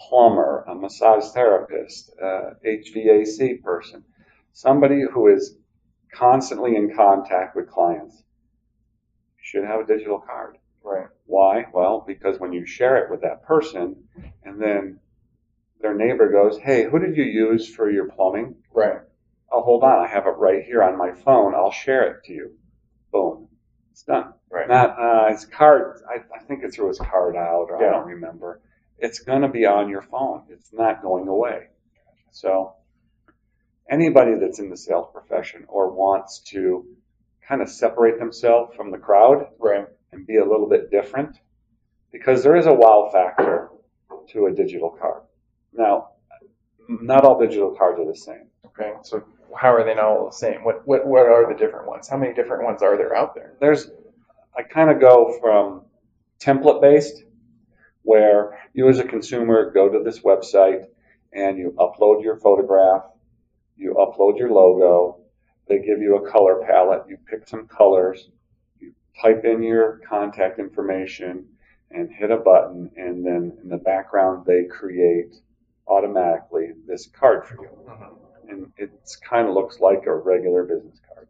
plumber, 0.00 0.64
a 0.68 0.74
massage 0.74 1.28
therapist, 1.32 2.12
uh, 2.22 2.50
HVAC 2.66 3.62
person, 3.62 4.04
somebody 4.52 5.02
who 5.02 5.28
is 5.28 5.56
constantly 6.12 6.76
in 6.76 6.94
contact 6.94 7.56
with 7.56 7.68
clients. 7.70 8.22
Should 9.40 9.64
have 9.64 9.80
a 9.80 9.86
digital 9.86 10.18
card. 10.18 10.56
right. 10.82 11.08
Why? 11.26 11.66
Well, 11.72 12.02
because 12.06 12.38
when 12.38 12.52
you 12.52 12.66
share 12.66 12.96
it 13.04 13.10
with 13.10 13.22
that 13.22 13.44
person 13.44 13.96
and 14.44 14.60
then 14.60 15.00
their 15.80 15.94
neighbor 15.94 16.30
goes, 16.30 16.58
Hey, 16.58 16.84
who 16.84 16.98
did 16.98 17.16
you 17.16 17.24
use 17.24 17.68
for 17.68 17.90
your 17.90 18.08
plumbing? 18.08 18.56
Right. 18.72 19.00
Oh, 19.52 19.62
hold 19.62 19.82
on. 19.84 19.98
I 20.04 20.06
have 20.08 20.26
it 20.26 20.30
right 20.38 20.62
here 20.64 20.82
on 20.82 20.96
my 20.96 21.12
phone. 21.12 21.54
I'll 21.54 21.70
share 21.70 22.10
it 22.12 22.24
to 22.24 22.32
you. 22.32 22.52
Boom. 23.12 23.48
It's 23.92 24.02
done. 24.02 24.32
Right. 24.50 24.66
Not, 24.68 24.98
uh, 24.98 25.30
his 25.30 25.44
card, 25.44 26.00
I, 26.08 26.20
I 26.34 26.38
think 26.44 26.64
it 26.64 26.72
threw 26.72 26.88
his 26.88 26.98
card 26.98 27.36
out 27.36 27.66
or 27.70 27.78
Yeah. 27.80 27.88
I 27.88 27.90
don't 27.92 28.06
remember. 28.06 28.60
It's 28.98 29.20
going 29.20 29.42
to 29.42 29.48
be 29.48 29.66
on 29.66 29.88
your 29.88 30.02
phone. 30.02 30.44
It's 30.48 30.72
not 30.72 31.02
going 31.02 31.28
away. 31.28 31.68
So 32.30 32.74
anybody 33.90 34.32
that's 34.40 34.58
in 34.58 34.70
the 34.70 34.76
sales 34.76 35.08
profession 35.12 35.64
or 35.68 35.92
wants 35.92 36.40
to 36.50 36.84
kind 37.46 37.60
of 37.60 37.68
separate 37.68 38.18
themselves 38.18 38.74
from 38.74 38.90
the 38.90 38.98
crowd, 38.98 39.48
Right. 39.58 39.86
and 40.12 40.26
be 40.26 40.36
a 40.38 40.44
little 40.44 40.68
bit 40.68 40.90
different 40.90 41.38
because 42.12 42.42
there 42.42 42.56
is 42.56 42.66
a 42.66 42.72
wow 42.72 43.10
factor 43.12 43.70
to 44.30 44.46
a 44.46 44.52
digital 44.52 44.90
card. 44.90 45.22
Now, 45.72 46.10
not 46.88 47.24
all 47.24 47.38
digital 47.38 47.74
cards 47.76 47.98
are 48.00 48.06
the 48.06 48.16
same. 48.16 48.46
Okay. 48.66 48.92
So 49.02 49.24
how 49.56 49.74
are 49.74 49.84
they 49.84 49.94
not 49.94 50.04
all 50.04 50.26
the 50.26 50.36
same? 50.36 50.64
What 50.64 50.86
what 50.86 51.06
what 51.06 51.26
are 51.26 51.52
the 51.52 51.58
different 51.58 51.86
ones? 51.88 52.08
How 52.08 52.16
many 52.16 52.32
different 52.34 52.64
ones 52.64 52.82
are 52.82 52.96
there 52.96 53.14
out 53.14 53.34
there? 53.34 53.54
There's, 53.60 53.90
I 54.56 54.62
kind 54.62 54.90
of 54.90 55.00
go 55.00 55.36
from 55.40 55.82
template 56.40 56.80
based, 56.80 57.22
where 58.04 58.58
you 58.74 58.88
as 58.88 58.98
a 58.98 59.04
consumer 59.04 59.70
go 59.72 59.88
to 59.88 60.02
this 60.04 60.20
website 60.20 60.84
and 61.32 61.58
you 61.58 61.74
upload 61.78 62.22
your 62.22 62.36
photograph, 62.36 63.02
you 63.76 63.94
upload 63.94 64.38
your 64.38 64.50
logo, 64.50 65.20
they 65.68 65.78
give 65.78 66.00
you 66.00 66.16
a 66.16 66.30
color 66.30 66.62
palette, 66.66 67.02
you 67.08 67.16
pick 67.28 67.48
some 67.48 67.66
colors, 67.66 68.28
you 68.78 68.92
type 69.20 69.44
in 69.44 69.62
your 69.62 70.00
contact 70.08 70.58
information 70.58 71.46
and 71.90 72.10
hit 72.12 72.30
a 72.30 72.36
button, 72.36 72.90
and 72.96 73.24
then 73.24 73.56
in 73.62 73.68
the 73.68 73.76
background 73.76 74.44
they 74.46 74.64
create 74.64 75.34
automatically 75.88 76.72
this 76.86 77.06
card 77.06 77.46
for 77.46 77.62
you. 77.62 77.70
Mhm. 77.86 78.16
And 78.48 78.72
it 78.76 78.90
kind 79.28 79.48
of 79.48 79.54
looks 79.54 79.80
like 79.80 80.06
a 80.06 80.14
regular 80.14 80.64
business 80.64 81.00
card. 81.08 81.28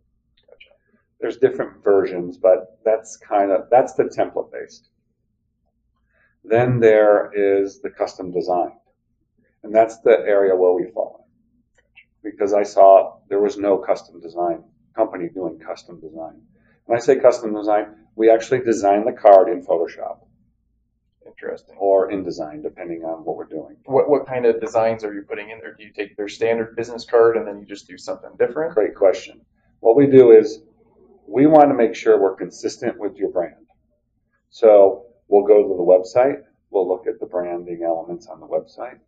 There's 1.20 1.38
different 1.38 1.82
versions, 1.82 2.36
but 2.36 2.78
that's 2.84 3.16
kind 3.16 3.50
of 3.52 3.70
that's 3.70 3.94
the 3.94 4.04
template 4.04 4.50
based. 4.50 4.90
Then 6.44 6.78
there 6.78 7.30
is 7.34 7.80
the 7.80 7.90
custom 7.90 8.32
design, 8.32 8.72
and 9.62 9.74
that's 9.74 9.98
the 10.00 10.10
area 10.10 10.54
where 10.54 10.72
we 10.74 10.90
fall 10.92 11.26
in. 12.22 12.30
Because 12.30 12.52
I 12.52 12.62
saw 12.62 13.18
there 13.28 13.40
was 13.40 13.56
no 13.56 13.78
custom 13.78 14.20
design 14.20 14.64
company 14.94 15.28
doing 15.28 15.58
custom 15.58 16.00
design. 16.00 16.42
When 16.84 16.98
I 16.98 17.00
say 17.00 17.18
custom 17.18 17.54
design, 17.54 17.86
we 18.14 18.30
actually 18.30 18.60
design 18.60 19.04
the 19.04 19.12
card 19.12 19.48
in 19.48 19.64
Photoshop 19.64 20.18
Interesting. 21.26 21.76
or 21.78 22.10
InDesign, 22.10 22.62
depending 22.62 23.04
on 23.04 23.24
what 23.24 23.36
we're 23.36 23.46
doing. 23.46 23.76
What 23.86 24.08
what 24.08 24.26
kind 24.26 24.46
of 24.46 24.60
designs 24.60 25.02
are 25.04 25.12
you 25.12 25.22
putting 25.22 25.50
in 25.50 25.58
there? 25.58 25.74
Do 25.74 25.82
you 25.82 25.92
take 25.92 26.16
their 26.16 26.28
standard 26.28 26.76
business 26.76 27.04
card 27.04 27.36
and 27.36 27.46
then 27.46 27.58
you 27.58 27.66
just 27.66 27.88
do 27.88 27.98
something 27.98 28.30
different? 28.38 28.74
Great 28.74 28.94
question. 28.94 29.40
What 29.80 29.96
we 29.96 30.06
do 30.06 30.32
is 30.32 30.60
we 31.26 31.46
want 31.46 31.68
to 31.70 31.74
make 31.74 31.94
sure 31.94 32.20
we're 32.20 32.36
consistent 32.36 32.98
with 32.98 33.16
your 33.16 33.30
brand. 33.30 33.66
So 34.50 35.06
we'll 35.28 35.46
go 35.46 35.62
to 35.62 35.68
the 35.68 35.74
website, 35.74 36.42
we'll 36.70 36.88
look 36.88 37.06
at 37.06 37.20
the 37.20 37.26
branding 37.26 37.82
elements 37.84 38.26
on 38.26 38.40
the 38.40 38.46
website. 38.46 38.98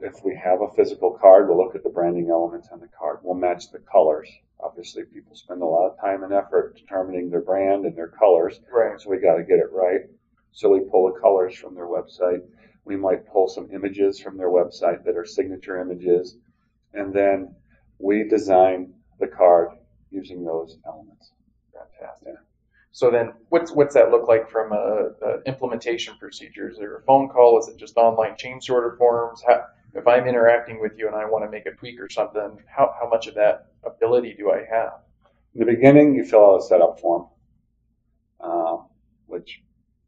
If 0.00 0.24
we 0.24 0.34
have 0.36 0.60
a 0.60 0.70
physical 0.74 1.12
card, 1.12 1.48
we'll 1.48 1.58
look 1.58 1.74
at 1.74 1.82
the 1.82 1.88
branding 1.90 2.28
elements 2.30 2.68
on 2.72 2.80
the 2.80 2.88
card. 2.98 3.18
We'll 3.22 3.34
match 3.36 3.70
the 3.70 3.78
colors. 3.78 4.28
Obviously, 4.60 5.04
people 5.04 5.36
spend 5.36 5.62
a 5.62 5.66
lot 5.66 5.88
of 5.90 6.00
time 6.00 6.22
and 6.24 6.32
effort 6.32 6.76
determining 6.76 7.30
their 7.30 7.42
brand 7.42 7.84
and 7.86 7.96
their 7.96 8.08
colors, 8.08 8.60
Right. 8.72 9.00
so 9.00 9.10
we 9.10 9.18
got 9.18 9.36
to 9.36 9.44
get 9.44 9.58
it 9.58 9.72
right. 9.72 10.02
So 10.52 10.70
we 10.70 10.80
pull 10.80 11.12
the 11.12 11.20
colors 11.20 11.56
from 11.56 11.74
their 11.74 11.86
website. 11.86 12.42
We 12.84 12.96
might 12.96 13.26
pull 13.26 13.48
some 13.48 13.70
images 13.72 14.20
from 14.20 14.36
their 14.36 14.50
website 14.50 15.04
that 15.04 15.16
are 15.16 15.24
signature 15.24 15.80
images, 15.80 16.36
and 16.92 17.12
then 17.12 17.54
we 17.98 18.28
design 18.28 18.94
the 19.18 19.26
card 19.26 19.70
using 20.10 20.44
those 20.44 20.78
elements. 20.86 21.32
Fantastic. 21.72 22.34
So 22.94 23.10
then, 23.10 23.32
what's 23.48 23.72
what's 23.72 23.92
that 23.94 24.12
look 24.12 24.28
like 24.28 24.48
from 24.48 24.70
a, 24.70 25.08
a 25.20 25.42
implementation 25.46 26.14
procedure? 26.16 26.70
Is 26.70 26.78
there 26.78 26.98
a 26.98 27.02
phone 27.02 27.28
call? 27.28 27.58
Is 27.58 27.66
it 27.66 27.76
just 27.76 27.96
online 27.96 28.36
change 28.36 28.70
order 28.70 28.94
forms? 28.96 29.42
How, 29.44 29.64
if 29.94 30.06
I'm 30.06 30.28
interacting 30.28 30.80
with 30.80 30.92
you 30.96 31.08
and 31.08 31.16
I 31.16 31.24
want 31.24 31.44
to 31.44 31.50
make 31.50 31.66
a 31.66 31.72
tweak 31.72 32.00
or 32.00 32.08
something, 32.08 32.56
how, 32.68 32.94
how 33.00 33.08
much 33.08 33.26
of 33.26 33.34
that 33.34 33.66
ability 33.84 34.36
do 34.38 34.52
I 34.52 34.58
have? 34.70 35.00
In 35.54 35.66
the 35.66 35.66
beginning, 35.66 36.14
you 36.14 36.24
fill 36.24 36.52
out 36.52 36.58
a 36.58 36.62
setup 36.62 37.00
form, 37.00 37.26
uh, 38.40 38.76
which 39.26 39.60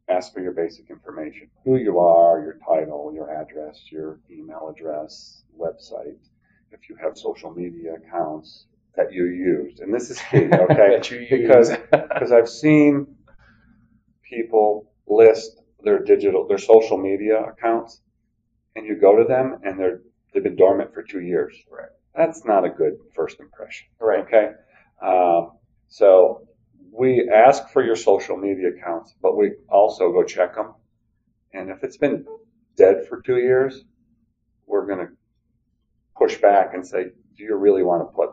asks 0.07 0.33
for 0.33 0.39
your 0.39 0.53
basic 0.53 0.89
information 0.89 1.49
who 1.65 1.75
you 1.75 1.99
are, 1.99 2.39
your 2.41 2.57
title, 2.65 3.11
your 3.13 3.29
address, 3.29 3.81
your 3.91 4.21
email 4.31 4.73
address, 4.73 5.43
website, 5.59 6.15
if 6.71 6.87
you 6.87 6.95
have 6.95 7.17
social 7.17 7.51
media 7.51 7.95
accounts 7.95 8.67
that 8.97 9.13
you 9.13 9.25
used. 9.25 9.79
And 9.79 9.93
this 9.93 10.09
is 10.09 10.19
key, 10.19 10.45
okay? 10.53 10.97
that 10.97 11.09
you 11.09 11.25
because 11.29 11.69
because 11.91 12.31
I've 12.37 12.49
seen 12.49 13.15
people 14.29 14.91
list 15.07 15.61
their 15.83 16.03
digital, 16.03 16.47
their 16.47 16.57
social 16.57 16.97
media 16.97 17.41
accounts, 17.41 18.01
and 18.75 18.85
you 18.85 18.99
go 18.99 19.15
to 19.15 19.23
them 19.23 19.59
and 19.63 19.79
they're 19.79 20.01
they've 20.33 20.43
been 20.43 20.57
dormant 20.57 20.93
for 20.93 21.03
two 21.03 21.21
years. 21.21 21.55
Right. 21.71 21.89
That's 22.15 22.43
not 22.43 22.65
a 22.65 22.69
good 22.69 22.93
first 23.15 23.39
impression. 23.39 23.87
right. 24.01 24.25
Okay. 24.25 24.51
Um, 25.01 25.51
so 25.87 26.47
we 26.91 27.29
ask 27.33 27.69
for 27.69 27.83
your 27.85 27.95
social 27.95 28.35
media 28.35 28.69
accounts, 28.69 29.13
but 29.21 29.37
we 29.37 29.51
also 29.69 30.11
go 30.11 30.23
check 30.23 30.55
them. 30.55 30.73
And 31.53 31.69
if 31.69 31.83
it's 31.83 31.97
been 31.97 32.25
dead 32.75 33.05
for 33.07 33.21
two 33.21 33.37
years, 33.37 33.83
we're 34.65 34.87
going 34.87 35.05
to 35.05 35.13
push 36.17 36.37
back 36.41 36.73
and 36.73 36.85
say, 36.85 37.05
do 37.37 37.43
you 37.43 37.55
really 37.55 37.83
want 37.83 38.01
to 38.01 38.15
put 38.15 38.31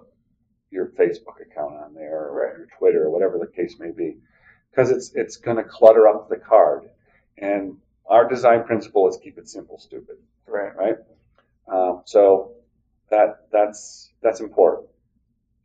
your 0.75 0.87
Facebook 0.89 1.41
account 1.41 1.75
on 1.77 1.95
there 1.95 2.29
or 2.29 2.55
your 2.59 2.67
Twitter 2.79 3.05
or 3.05 3.11
whatever 3.11 3.39
the 3.39 3.47
case 3.47 3.77
may 3.79 3.93
be? 3.93 4.17
Because 4.71 4.91
it's, 4.91 5.13
it's 5.15 5.37
going 5.37 5.57
to 5.57 5.63
clutter 5.65 6.09
up 6.09 6.29
the 6.29 6.37
card. 6.37 6.91
And 7.39 7.77
our 8.09 8.29
design 8.29 8.65
principle 8.65 9.09
is 9.09 9.17
keep 9.23 9.39
it 9.39 9.49
simple, 9.49 9.79
stupid 9.79 10.17
Right. 10.47 10.77
right? 10.77 10.97
Um, 11.73 12.03
so 12.05 12.53
that 13.11 13.47
that's 13.51 14.11
that's 14.23 14.41
important. 14.41 14.89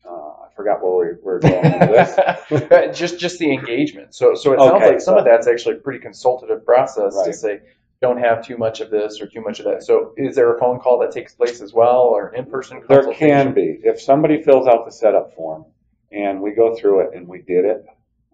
Uh, 0.07 0.11
I 0.13 0.47
forgot 0.55 0.81
where 0.81 1.17
we 1.17 1.21
were 1.21 1.39
going 1.39 1.79
with 1.89 2.15
this. 2.49 2.97
just 2.97 3.19
just 3.19 3.39
the 3.39 3.51
engagement. 3.51 4.15
So 4.15 4.33
so 4.35 4.53
it 4.53 4.59
sounds 4.59 4.71
Okay, 4.73 4.87
like 4.91 5.01
some 5.01 5.15
so- 5.15 5.19
of 5.19 5.25
that's 5.25 5.47
actually 5.47 5.75
a 5.75 5.79
pretty 5.79 5.99
consultative 5.99 6.65
process 6.65 7.21
to 7.23 7.33
say 7.33 7.59
don't 8.01 8.17
have 8.17 8.45
too 8.45 8.57
much 8.57 8.79
of 8.79 8.89
this 8.89 9.19
or 9.21 9.27
too 9.27 9.41
much 9.41 9.59
of 9.59 9.65
that. 9.65 9.83
So 9.83 10.13
is 10.17 10.35
there 10.35 10.55
a 10.55 10.59
phone 10.59 10.79
call 10.79 10.99
that 10.99 11.11
takes 11.11 11.33
place 11.33 11.61
as 11.61 11.73
well 11.73 12.01
or 12.01 12.29
an 12.29 12.39
in-person 12.39 12.81
There 12.87 12.97
consultation? 13.03 13.27
can 13.29 13.53
be 13.53 13.79
if 13.83 13.99
somebody 14.01 14.41
fills 14.41 14.67
out 14.67 14.85
the 14.85 14.91
setup 14.91 15.35
form 15.35 15.65
and 16.11 16.41
we 16.41 16.51
go 16.51 16.75
through 16.75 17.01
it 17.01 17.09
and 17.13 17.27
we 17.27 17.41
did 17.41 17.65
it, 17.65 17.85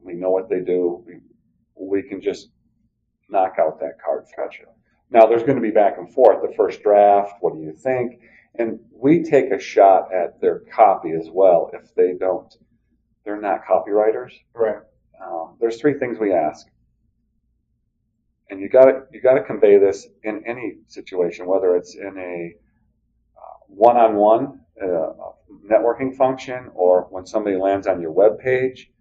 we 0.04 0.14
know 0.14 0.30
what 0.30 0.50
they 0.50 0.60
do. 0.60 1.04
We 1.08 1.20
we 1.78 2.04
can 2.04 2.22
just 2.22 2.50
knock 3.30 3.56
out 3.60 3.80
that 3.80 4.00
card. 4.04 4.26
Gotcha. 4.38 4.64
Now 5.10 5.26
there's 5.26 5.44
going 5.44 5.56
to 5.58 5.62
be 5.62 5.72
back 5.72 5.98
and 5.98 6.14
forth. 6.14 6.42
The 6.42 6.56
first 6.56 6.84
draft. 6.84 7.34
What 7.42 7.54
do 7.56 7.60
you 7.60 7.74
think? 7.74 8.22
And 8.58 8.80
we 8.92 9.24
take 9.24 9.52
a 9.52 9.60
shot 9.60 10.14
at 10.14 10.40
their 10.40 10.60
copy 10.72 11.12
as 11.12 11.28
well 11.30 11.70
if 11.74 11.94
they 11.96 12.14
don't. 12.14 12.54
They're 13.26 13.42
not 13.42 13.66
copywriters. 13.66 14.32
Right. 14.54 14.78
um, 15.22 15.56
there's 15.60 15.82
three 15.82 15.96
things 15.96 16.18
we 16.20 16.32
ask, 16.32 16.68
and 18.50 18.60
you 18.60 18.70
got 18.70 18.86
to 18.86 19.04
you 19.12 19.22
got 19.22 19.36
to 19.36 19.44
convey 19.44 19.78
this 19.78 20.08
in 20.24 20.44
any 20.46 20.78
situation, 20.88 21.48
whether 21.48 21.76
it's 21.76 21.96
in 21.96 22.18
a 22.18 22.54
uh, 23.38 23.56
one-on-one 23.68 24.60
uh, 24.82 25.14
networking 25.70 26.16
function 26.16 26.70
or 26.76 27.08
when 27.10 27.26
somebody 27.26 27.56
lands 27.56 27.88
on 27.88 28.02
your 28.02 28.12
web 28.12 28.40
page. 28.40 28.92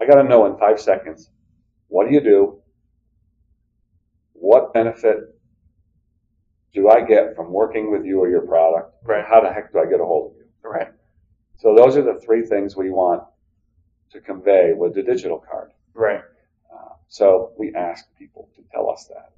I 0.00 0.06
got 0.06 0.14
to 0.22 0.24
know 0.24 0.46
in 0.46 0.56
five 0.58 0.80
seconds 0.80 1.28
what 1.88 2.08
do 2.08 2.14
you 2.14 2.20
do, 2.20 2.62
what 4.32 4.72
benefit 4.72 5.18
do 6.72 6.88
I 6.88 7.02
get 7.02 7.34
from 7.36 7.52
working 7.52 7.90
with 7.90 8.04
you 8.04 8.20
or 8.20 8.30
your 8.30 8.42
product, 8.46 8.94
Right. 9.04 9.24
how 9.28 9.40
the 9.40 9.52
heck 9.52 9.72
do 9.72 9.80
I 9.80 9.86
get 9.86 10.00
a 10.00 10.04
hold 10.04 10.32
of 10.32 10.36
you? 10.38 10.44
Right. 10.62 10.88
So 11.58 11.74
those 11.74 11.96
are 11.96 12.02
the 12.02 12.20
three 12.20 12.46
things 12.46 12.76
we 12.76 12.90
want 12.90 13.22
to 14.12 14.20
convey 14.20 14.72
with 14.72 14.94
the 14.94 15.02
digital 15.02 15.38
card. 15.38 15.72
Right. 15.94 16.22
So 17.10 17.50
we 17.58 17.74
ask 17.74 18.04
people 18.16 18.48
to 18.54 18.62
tell 18.72 18.88
us 18.88 19.06
that. 19.12 19.32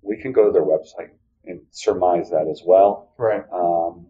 We 0.00 0.16
can 0.16 0.32
go 0.32 0.46
to 0.46 0.52
their 0.52 0.62
website 0.64 1.10
and 1.44 1.60
surmise 1.72 2.30
that 2.30 2.46
as 2.48 2.62
well. 2.64 3.12
Right. 3.18 3.42
Um, 3.52 4.06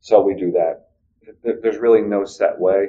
so 0.00 0.20
we 0.20 0.34
do 0.34 0.50
that. 0.52 0.88
There's 1.44 1.78
really 1.78 2.02
no 2.02 2.24
set 2.24 2.58
way. 2.58 2.88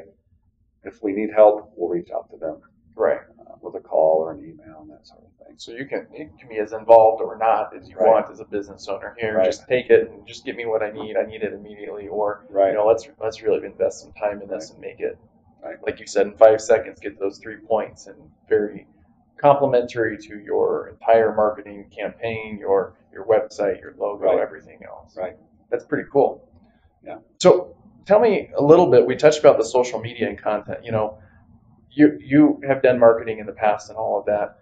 If 0.84 1.04
we 1.04 1.14
need 1.14 1.30
help, 1.36 1.72
we'll 1.76 1.90
reach 1.90 2.10
out 2.12 2.32
to 2.32 2.38
them 2.38 2.64
Right. 2.96 3.20
uh, 3.40 3.54
with 3.62 3.76
a 3.76 3.80
call 3.80 4.18
or 4.24 4.32
an 4.32 4.40
email 4.40 4.80
and 4.82 4.90
that 4.90 5.06
sort 5.06 5.22
of 5.22 5.46
thing. 5.46 5.56
So 5.60 5.72
you 5.74 5.86
can 5.86 6.08
you 6.12 6.28
can 6.40 6.50
be 6.50 6.58
as 6.58 6.74
involved 6.74 7.22
or 7.22 7.38
not 7.38 7.76
as 7.76 7.88
you 7.88 7.98
Right. 7.98 8.08
want 8.08 8.32
as 8.32 8.40
a 8.40 8.46
business 8.46 8.88
owner. 8.88 9.16
Here, 9.20 9.36
Right. 9.38 9.46
just 9.46 9.68
take 9.68 9.92
it 9.92 10.10
and 10.10 10.26
just 10.26 10.46
give 10.46 10.56
me 10.56 10.66
what 10.66 10.82
I 10.82 10.90
need. 10.90 11.16
I 11.16 11.26
need 11.26 11.44
it 11.44 11.54
immediately, 11.54 12.08
or 12.08 12.44
Right. 12.50 12.70
you 12.70 12.74
know, 12.74 12.88
let's 12.88 13.08
let's 13.20 13.44
really 13.44 13.64
invest 13.68 14.02
some 14.02 14.14
time 14.14 14.42
in 14.42 14.48
this 14.48 14.72
and 14.72 14.80
make 14.80 15.00
it, 15.00 15.16
Right. 15.64 15.78
like 15.84 16.00
you 16.00 16.08
said, 16.08 16.26
in 16.26 16.34
five 16.38 16.60
seconds, 16.60 17.00
get 17.00 17.20
those 17.20 17.38
three 17.38 17.58
points 17.58 18.08
and 18.08 18.32
very 18.50 18.88
complementary 19.42 20.18
to 20.18 20.40
your 20.40 20.90
entire 20.90 21.34
marketing 21.36 21.90
campaign, 21.96 22.58
your 22.60 22.96
your 23.12 23.26
website, 23.26 23.82
your 23.82 23.94
logo, 23.98 24.26
Right. 24.26 24.40
everything 24.40 24.80
else. 24.86 25.18
Right. 25.18 25.36
That's 25.70 25.84
pretty 25.84 26.08
cool. 26.12 26.48
Yeah. 27.04 27.18
So 27.40 27.76
tell 28.06 28.20
me 28.20 28.50
a 28.56 28.64
little 28.64 28.88
bit. 28.90 29.06
We 29.06 29.16
touched 29.16 29.40
about 29.40 29.58
the 29.58 29.66
social 29.66 30.00
media 30.00 30.30
and 30.30 30.38
content. 30.38 30.86
You 30.86 30.92
know, 30.92 31.18
you 31.92 32.18
you 32.22 32.62
have 32.68 32.82
done 32.82 33.00
marketing 33.00 33.40
in 33.40 33.46
the 33.46 33.54
past 33.54 33.90
and 33.90 33.98
all 33.98 34.20
of 34.20 34.26
that. 34.28 34.60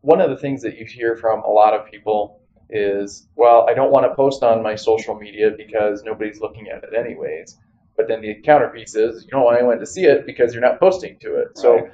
One 0.00 0.20
of 0.20 0.30
the 0.30 0.36
things 0.36 0.62
that 0.62 0.76
you 0.78 0.86
hear 0.86 1.16
from 1.16 1.42
a 1.42 1.50
lot 1.50 1.74
of 1.74 1.86
people 1.90 2.40
is, 2.70 3.26
well, 3.36 3.66
I 3.68 3.74
don't 3.74 3.90
want 3.90 4.06
to 4.10 4.14
post 4.14 4.42
on 4.42 4.62
my 4.62 4.74
social 4.74 5.14
media 5.14 5.50
because 5.56 6.02
nobody's 6.04 6.40
looking 6.40 6.68
at 6.68 6.82
it 6.84 6.94
anyways. 6.94 7.58
But 7.96 8.08
then 8.08 8.20
the 8.22 8.34
counterpiece 8.42 8.96
is, 8.96 9.24
you 9.24 9.30
don't 9.30 9.44
want 9.44 9.58
anyone 9.58 9.78
to 9.78 9.86
see 9.86 10.04
it 10.04 10.26
because 10.26 10.52
you're 10.52 10.62
not 10.62 10.80
posting 10.80 11.18
to 11.20 11.36
it. 11.36 11.56
So 11.56 11.74
Right. 11.74 11.90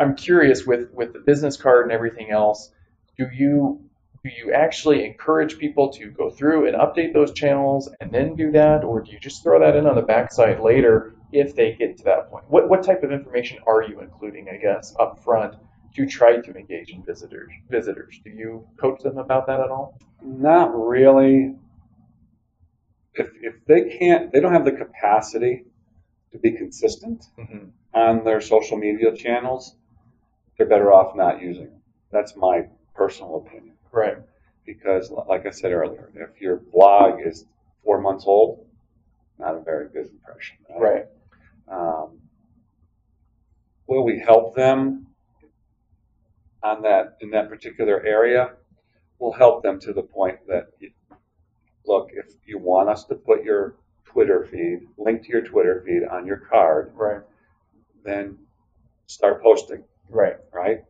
I'm 0.00 0.16
curious 0.16 0.66
with 0.66 0.90
with 0.92 1.12
the 1.12 1.20
business 1.20 1.56
card 1.56 1.84
and 1.84 1.92
everything 1.92 2.30
else, 2.30 2.72
do 3.18 3.26
you 3.32 3.84
do 4.24 4.30
you 4.30 4.52
actually 4.52 5.04
encourage 5.06 5.58
people 5.58 5.90
to 5.92 6.10
go 6.10 6.30
through 6.30 6.66
and 6.66 6.76
update 6.76 7.12
those 7.14 7.32
channels 7.32 7.88
and 8.00 8.10
then 8.12 8.34
do 8.34 8.50
that, 8.52 8.84
or 8.84 9.00
do 9.00 9.12
you 9.12 9.18
just 9.20 9.42
throw 9.42 9.60
that 9.60 9.76
in 9.76 9.86
on 9.86 9.94
the 9.96 10.02
backside 10.02 10.60
later 10.60 11.14
if 11.32 11.54
they 11.54 11.72
get 11.74 11.96
to 11.98 12.04
that 12.04 12.30
point? 12.30 12.44
What 12.48 12.68
what 12.68 12.82
type 12.82 13.02
of 13.02 13.12
information 13.12 13.58
are 13.66 13.82
you 13.82 14.00
including, 14.00 14.48
I 14.52 14.56
guess, 14.56 14.94
up 14.98 15.22
front 15.22 15.54
to 15.96 16.06
try 16.06 16.36
to 16.40 16.54
engage 16.54 16.90
in 16.90 17.02
visitors 17.04 17.50
visitors? 17.68 18.18
Do 18.24 18.30
you 18.30 18.66
coach 18.78 19.02
them 19.02 19.18
about 19.18 19.46
that 19.48 19.60
at 19.60 19.70
all? 19.70 19.98
Not 20.22 20.74
really. 20.74 21.54
If, 23.14 23.28
if 23.42 23.54
they 23.66 23.96
can't, 23.98 24.32
they 24.32 24.40
don't 24.40 24.52
have 24.52 24.64
the 24.64 24.72
capacity 24.72 25.64
to 26.32 26.38
be 26.38 26.52
consistent 26.52 27.24
Mm-hmm. 27.38 27.70
on 27.92 28.24
their 28.24 28.40
social 28.40 28.76
media 28.76 29.14
channels, 29.16 29.74
they're 30.60 30.68
better 30.68 30.92
off 30.92 31.16
not 31.16 31.40
using 31.40 31.64
them. 31.70 31.80
That's 32.12 32.36
my 32.36 32.66
personal 32.94 33.36
opinion. 33.46 33.76
Right. 33.92 34.18
Because, 34.66 35.10
like 35.10 35.46
I 35.46 35.50
said 35.50 35.72
earlier, 35.72 36.10
if 36.14 36.38
your 36.38 36.56
blog 36.56 37.20
is 37.24 37.46
four 37.82 37.98
months 37.98 38.24
old, 38.26 38.66
not 39.38 39.56
a 39.56 39.62
very 39.62 39.88
good 39.88 40.08
impression. 40.10 40.58
Right. 40.78 41.06
Um, 41.66 42.18
will 43.86 44.04
we 44.04 44.18
help 44.18 44.54
them 44.54 45.06
on 46.62 46.82
that 46.82 47.16
in 47.22 47.30
that 47.30 47.48
particular 47.48 48.04
area? 48.04 48.50
We'll 49.18 49.32
help 49.32 49.62
them 49.62 49.80
to 49.80 49.94
the 49.94 50.02
point 50.02 50.40
that, 50.46 50.66
you, 50.78 50.90
look, 51.86 52.10
if 52.12 52.26
you 52.44 52.58
want 52.58 52.90
us 52.90 53.04
to 53.04 53.14
put 53.14 53.44
your 53.44 53.76
Twitter 54.04 54.46
feed, 54.50 54.80
link 54.98 55.22
to 55.22 55.28
your 55.30 55.42
Twitter 55.42 55.82
feed 55.86 56.06
on 56.06 56.26
your 56.26 56.36
card, 56.36 56.92
Right. 56.94 57.22
then 58.04 58.36
start 59.06 59.42
posting, 59.42 59.84
Right. 60.10 60.36
right? 60.52 60.84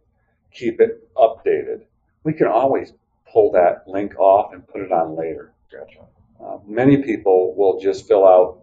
Keep 0.53 0.81
it 0.81 1.09
updated. 1.17 1.83
We 2.25 2.33
can 2.33 2.49
always 2.49 2.93
pull 3.33 3.53
that 3.53 3.87
link 3.87 4.19
off 4.19 4.53
and 4.53 4.67
put 4.67 4.81
it 4.81 4.93
on 4.93 5.17
later. 5.17 5.53
Gotcha. 5.71 6.00
Uh, 6.43 6.59
many 6.67 6.99
people 6.99 7.55
will 7.55 7.79
just 7.81 8.09
fill 8.09 8.27
out 8.27 8.61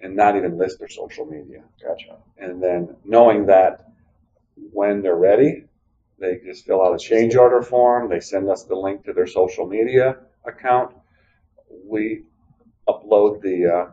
and 0.00 0.14
not 0.14 0.36
even 0.36 0.58
list 0.58 0.78
their 0.78 0.88
social 0.88 1.26
media. 1.26 1.62
Gotcha. 1.82 2.16
And 2.38 2.62
then 2.62 2.96
knowing 3.04 3.46
that 3.46 3.90
when 4.72 5.02
they're 5.02 5.16
ready, 5.16 5.64
they 6.18 6.38
just 6.44 6.64
fill 6.64 6.82
out 6.82 6.94
a 6.94 6.98
change 6.98 7.36
order 7.36 7.62
form, 7.62 8.08
they 8.08 8.20
send 8.20 8.48
us 8.48 8.64
the 8.64 8.74
link 8.74 9.04
to 9.04 9.12
their 9.12 9.26
social 9.26 9.66
media 9.66 10.16
account. 10.46 10.94
We 11.84 12.22
upload 12.88 13.42
the, 13.42 13.66
uh, 13.66 13.90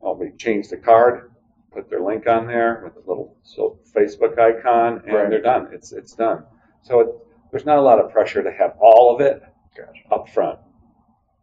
well, 0.00 0.16
we 0.16 0.32
change 0.32 0.68
the 0.68 0.76
card, 0.76 1.31
put 1.72 1.88
their 1.88 2.00
link 2.00 2.26
on 2.26 2.46
there 2.46 2.82
with 2.84 2.96
a 3.04 3.08
little 3.08 3.36
so 3.42 3.78
Facebook 3.94 4.38
icon, 4.38 5.02
and 5.06 5.12
Right. 5.14 5.30
they're 5.30 5.40
done. 5.40 5.68
It's, 5.72 5.92
it's 5.92 6.14
done. 6.14 6.44
So 6.82 7.00
it, 7.00 7.08
there's 7.50 7.64
not 7.66 7.78
a 7.78 7.82
lot 7.82 7.98
of 7.98 8.10
pressure 8.12 8.42
to 8.42 8.52
have 8.52 8.76
all 8.80 9.14
of 9.14 9.20
it 9.20 9.42
Gotcha. 9.76 10.00
up 10.14 10.28
front. 10.28 10.58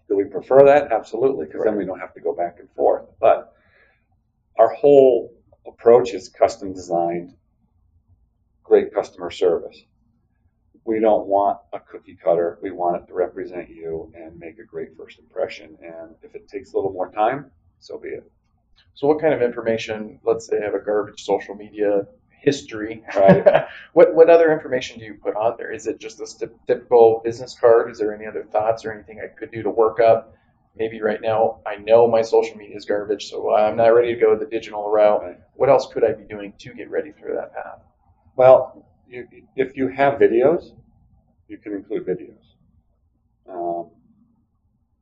Do 0.08 0.16
we 0.16 0.24
prefer 0.26 0.66
that? 0.66 0.92
Absolutely, 0.92 1.46
because 1.46 1.64
then 1.64 1.78
we 1.78 1.86
don't 1.86 2.00
have 2.00 2.14
to 2.16 2.20
go 2.22 2.34
back 2.34 2.58
and 2.60 2.70
forth. 2.72 3.06
But 3.20 3.54
our 4.58 4.70
whole 4.74 5.34
approach 5.68 6.14
is 6.14 6.30
custom 6.30 6.74
designed, 6.74 7.36
great 8.64 8.94
customer 8.94 9.30
service. 9.32 9.80
We 10.86 11.00
don't 11.00 11.28
want 11.28 11.60
a 11.74 11.80
cookie 11.80 12.16
cutter. 12.24 12.58
We 12.64 12.72
want 12.72 13.04
it 13.04 13.08
to 13.08 13.14
represent 13.14 13.70
you 13.70 14.12
and 14.16 14.40
make 14.40 14.58
a 14.58 14.64
great 14.64 14.98
first 14.98 15.20
impression. 15.20 15.78
And 15.82 16.16
if 16.24 16.34
it 16.34 16.48
takes 16.48 16.74
a 16.74 16.76
little 16.76 16.92
more 16.92 17.12
time, 17.12 17.52
so 17.80 18.00
be 18.00 18.10
it. 18.10 18.32
So, 18.94 19.08
what 19.08 19.22
kind 19.22 19.34
of 19.34 19.42
information? 19.42 20.20
Let's 20.24 20.48
say 20.48 20.58
I 20.60 20.66
have 20.66 20.74
a 20.74 20.80
garbage 20.80 21.24
social 21.24 21.56
media 21.56 22.08
history. 22.42 23.04
Right. 23.16 23.66
what 23.94 24.16
what 24.16 24.30
other 24.30 24.52
information 24.52 25.00
do 25.00 25.06
you 25.06 25.16
put 25.16 25.36
on 25.36 25.56
there? 25.58 25.72
Is 25.72 25.88
it 25.88 26.00
just 26.00 26.20
a 26.22 26.50
typical 26.68 27.22
business 27.24 27.58
card? 27.60 27.92
Is 27.92 28.00
there 28.00 28.14
any 28.14 28.26
other 28.26 28.44
thoughts 28.44 28.86
or 28.86 28.92
anything 28.92 29.20
I 29.24 29.28
could 29.28 29.52
do 29.52 29.64
to 29.64 29.70
work 29.70 30.00
up? 30.00 30.34
Maybe 30.76 31.02
right 31.02 31.22
now 31.22 31.60
I 31.66 31.76
know 31.78 32.08
my 32.08 32.22
social 32.22 32.56
media 32.56 32.78
is 32.78 32.86
garbage, 32.86 33.30
so 33.30 33.54
I'm 33.54 33.76
not 33.76 33.88
ready 33.88 34.14
to 34.14 34.20
go 34.20 34.38
the 34.38 34.46
digital 34.46 34.90
route. 34.90 35.22
Right. 35.22 35.38
What 35.56 35.70
else 35.70 35.92
could 35.92 36.04
I 36.04 36.14
be 36.14 36.24
doing 36.24 36.54
to 36.60 36.74
get 36.74 36.90
ready 36.90 37.12
for 37.12 37.34
that 37.34 37.54
path? 37.54 37.82
Well, 38.36 38.86
you, 39.08 39.28
if 39.56 39.76
you 39.76 39.90
have 39.90 40.20
videos, 40.20 40.72
you 41.48 41.58
can 41.58 41.74
include 41.74 42.06
videos. 42.06 42.46
Um, 43.52 43.90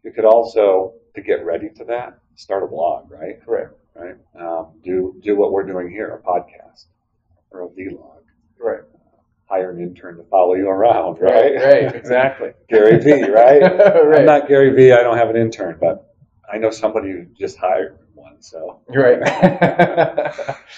you 0.03 0.11
could 0.11 0.25
also, 0.25 0.93
to 1.15 1.21
get 1.21 1.45
ready 1.45 1.69
to 1.75 1.85
that, 1.85 2.19
start 2.37 2.63
a 2.63 2.67
blog, 2.67 3.11
right? 3.11 3.43
Correct. 3.43 3.73
Right. 3.93 4.15
Um, 4.39 4.67
do 4.83 5.19
do 5.23 5.35
what 5.35 5.51
we're 5.51 5.63
doing 5.65 5.89
here, 5.89 6.09
a 6.09 6.21
podcast 6.21 6.85
or 7.49 7.63
a 7.63 7.67
vlog. 7.67 8.21
Right. 8.59 8.81
Hire 9.49 9.71
an 9.71 9.81
intern 9.81 10.17
to 10.17 10.23
follow 10.23 10.53
you 10.53 10.69
around, 10.69 11.17
right? 11.21 11.55
Right. 11.55 11.95
Exactly. 11.95 12.51
Gary 12.69 12.99
Vee, 12.99 13.29
right? 13.29 13.61
right. 14.03 14.19
I'm 14.19 14.25
not 14.25 14.47
Gary 14.47 14.73
Vee. 14.73 14.91
I 14.91 15.01
don't 15.01 15.17
have 15.17 15.29
an 15.29 15.35
intern, 15.35 15.77
but 15.79 16.13
I 16.51 16.57
know 16.57 16.69
somebody 16.69 17.11
who 17.11 17.25
just 17.37 17.57
hired 17.57 17.97
one. 18.13 18.41
So, 18.41 18.81
right. 18.87 19.19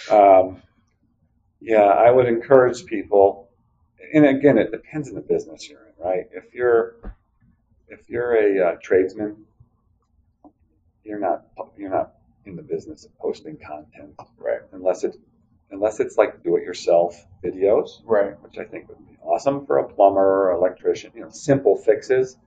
um, 0.10 0.62
yeah, 1.60 1.84
I 1.84 2.10
would 2.10 2.28
encourage 2.28 2.86
people. 2.86 3.50
And 4.14 4.26
again, 4.26 4.58
it 4.58 4.72
depends 4.72 5.10
on 5.10 5.16
the 5.16 5.22
business 5.22 5.68
you're 5.70 5.82
in, 5.82 6.04
right? 6.04 6.30
If 6.32 6.54
you're 6.54 6.96
if 7.90 8.00
you're 8.08 8.34
a 8.34 8.70
uh, 8.70 8.76
tradesman, 8.82 9.46
you're 11.04 11.20
not 11.20 11.46
you're 11.78 11.90
not 11.90 12.14
in 12.46 12.56
the 12.56 12.62
business 12.62 13.06
of 13.06 13.18
posting 13.18 13.58
content, 13.58 14.16
right. 14.38 14.62
unless 14.72 15.04
it 15.04 15.16
unless 15.72 16.00
it's 16.00 16.18
like 16.18 16.44
do-it-yourself 16.44 17.16
videos, 17.44 18.02
Right. 18.04 18.42
which 18.42 18.58
I 18.58 18.66
think 18.66 18.90
would 18.90 18.98
be 19.08 19.18
awesome 19.22 19.66
for 19.68 19.78
a 19.78 19.88
plumber 19.88 20.50
or 20.50 20.52
electrician. 20.52 21.12
You 21.14 21.22
know, 21.22 21.30
simple 21.30 21.78
fixes. 21.78 22.38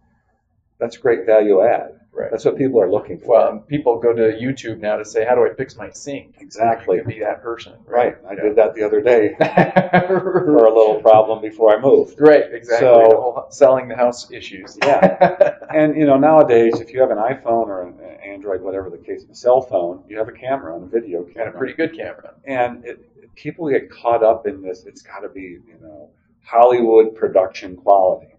That's 0.83 0.97
great 0.97 1.25
value 1.27 1.63
add. 1.63 2.01
Right. 2.15 2.31
That's 2.31 2.45
what 2.45 2.59
people 2.59 2.79
are 2.79 2.91
looking 2.91 3.19
for. 3.21 3.29
Well, 3.29 3.59
people 3.67 3.99
go 3.99 4.13
to 4.13 4.23
YouTube 4.45 4.81
now 4.81 4.97
to 4.97 5.05
say, 5.05 5.25
"How 5.25 5.35
do 5.35 5.47
I 5.51 5.55
fix 5.55 5.77
my 5.77 5.89
sink?" 5.91 6.35
exactly. 6.41 7.01
Be 7.07 7.21
that 7.21 7.43
person. 7.43 7.73
Right. 7.87 8.17
I 8.29 8.35
Yeah. 8.35 8.43
did 8.43 8.57
that 8.57 8.75
the 8.75 8.83
other 8.83 9.01
day 9.01 9.35
for 9.39 10.57
a 10.67 10.75
little 10.75 11.01
problem 11.01 11.41
before 11.41 11.75
I 11.75 11.81
moved. 11.81 12.21
Right, 12.21 12.45
exactly. 12.53 12.87
So- 12.87 13.09
the 13.09 13.17
whole 13.17 13.47
selling 13.51 13.89
the 13.89 13.97
house 13.97 14.31
issues. 14.31 14.77
Yeah. 14.85 15.55
And 15.73 15.97
you 15.97 16.05
know, 16.05 16.19
nowadays, 16.19 16.81
if 16.81 16.93
you 16.93 17.01
have 17.01 17.11
an 17.11 17.17
iPhone 17.17 17.67
or 17.69 17.85
an 17.89 17.99
Android, 18.23 18.61
whatever 18.61 18.91
the 18.91 18.99
case, 18.99 19.25
a 19.31 19.35
cell 19.35 19.63
phone, 19.63 20.05
you 20.07 20.19
have 20.19 20.29
a 20.29 20.33
camera 20.33 20.75
and 20.77 20.85
a 20.85 20.87
video 20.87 21.23
and 21.23 21.31
a 21.31 21.33
camera. 21.35 21.59
pretty 21.59 21.73
good 21.73 21.97
camera. 21.97 22.35
and 22.45 22.85
it, 22.85 22.99
people 23.37 23.71
get 23.71 23.91
caught 23.91 24.23
up 24.23 24.47
in 24.47 24.61
this. 24.61 24.85
It's 24.85 25.01
got 25.01 25.21
to 25.21 25.31
be, 25.31 25.41
you 25.71 25.79
know, 25.81 26.11
Hollywood 26.45 27.15
production 27.15 27.75
quality. 27.77 28.35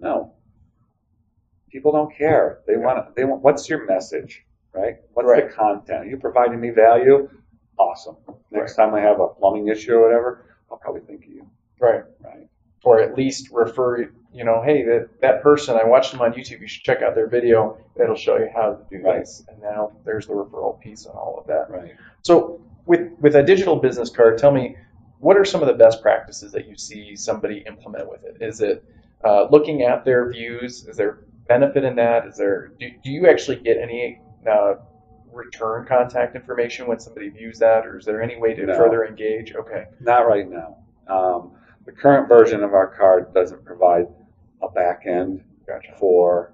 No, 0.00 0.32
people 1.70 1.92
don't 1.92 2.14
care. 2.14 2.60
They 2.66 2.76
want. 2.76 3.14
They 3.16 3.24
want. 3.24 3.42
What's 3.42 3.68
your 3.68 3.84
message, 3.86 4.44
right? 4.72 4.96
What's 5.14 5.28
Right. 5.28 5.48
the 5.48 5.54
content? 5.54 6.04
Are 6.04 6.08
you 6.08 6.16
providing 6.18 6.60
me 6.60 6.70
value? 6.70 7.28
Awesome. 7.78 8.16
Next 8.50 8.74
time 8.76 8.94
I 8.94 9.00
have 9.00 9.20
a 9.20 9.28
plumbing 9.28 9.68
issue 9.68 9.94
or 9.94 10.02
whatever, 10.02 10.56
I'll 10.70 10.78
probably 10.78 11.02
think 11.02 11.24
of 11.24 11.30
you, 11.30 11.46
Right. 11.80 12.02
right? 12.24 12.48
Or 12.84 13.00
at 13.00 13.14
least 13.16 13.50
refer, 13.52 14.08
you 14.32 14.44
know, 14.44 14.62
hey, 14.62 14.82
that, 14.84 15.08
that 15.20 15.42
person, 15.42 15.76
I 15.76 15.84
watched 15.84 16.12
them 16.12 16.20
on 16.20 16.32
YouTube. 16.32 16.60
You 16.60 16.66
should 16.68 16.82
check 16.84 17.02
out 17.02 17.14
their 17.14 17.28
video. 17.28 17.78
It'll 18.00 18.16
show 18.16 18.36
you 18.36 18.48
how 18.54 18.74
to 18.74 18.78
do 18.90 19.02
Right. 19.04 19.20
this. 19.20 19.44
And 19.48 19.60
now 19.60 19.92
there's 20.04 20.26
the 20.26 20.34
referral 20.34 20.80
piece 20.80 21.06
and 21.06 21.14
all 21.14 21.38
of 21.38 21.46
that. 21.46 21.70
Right. 21.70 21.92
So 22.22 22.60
with 22.86 23.12
with 23.20 23.36
a 23.36 23.42
digital 23.42 23.76
business 23.76 24.10
card, 24.10 24.38
tell 24.38 24.50
me 24.50 24.76
what 25.20 25.36
are 25.36 25.44
some 25.44 25.60
of 25.60 25.66
the 25.68 25.74
best 25.74 26.00
practices 26.02 26.52
that 26.52 26.66
you 26.66 26.76
see 26.76 27.14
somebody 27.16 27.64
implement 27.66 28.08
with 28.08 28.24
it? 28.24 28.36
Is 28.40 28.60
it 28.60 28.84
uh, 29.24 29.48
looking 29.50 29.82
at 29.82 30.04
their 30.04 30.30
views? 30.30 30.86
Is 30.86 30.96
there 30.96 31.18
benefit 31.48 31.84
in 31.84 31.96
that? 31.96 32.26
Is 32.26 32.36
there 32.36 32.72
do, 32.78 32.88
do 33.02 33.10
you 33.10 33.26
actually 33.28 33.56
get 33.56 33.78
any 33.78 34.20
uh, 34.48 34.74
return 35.32 35.86
contact 35.86 36.36
information 36.36 36.86
when 36.86 37.00
somebody 37.00 37.28
views 37.30 37.58
that, 37.58 37.86
or 37.86 37.98
is 37.98 38.04
there 38.04 38.22
any 38.22 38.38
way 38.38 38.54
to 38.54 38.66
No. 38.66 38.76
further 38.76 39.04
engage? 39.06 39.54
Okay, 39.54 39.86
Not 40.00 40.28
right 40.28 40.48
now. 40.48 40.78
Um, 41.08 41.52
the 41.86 41.92
current 41.92 42.28
version 42.28 42.62
of 42.62 42.74
our 42.74 42.86
card 42.94 43.32
doesn't 43.34 43.64
provide 43.64 44.06
a 44.62 44.68
back 44.68 45.04
end 45.06 45.42
gotcha, 45.66 45.94
for 45.98 46.52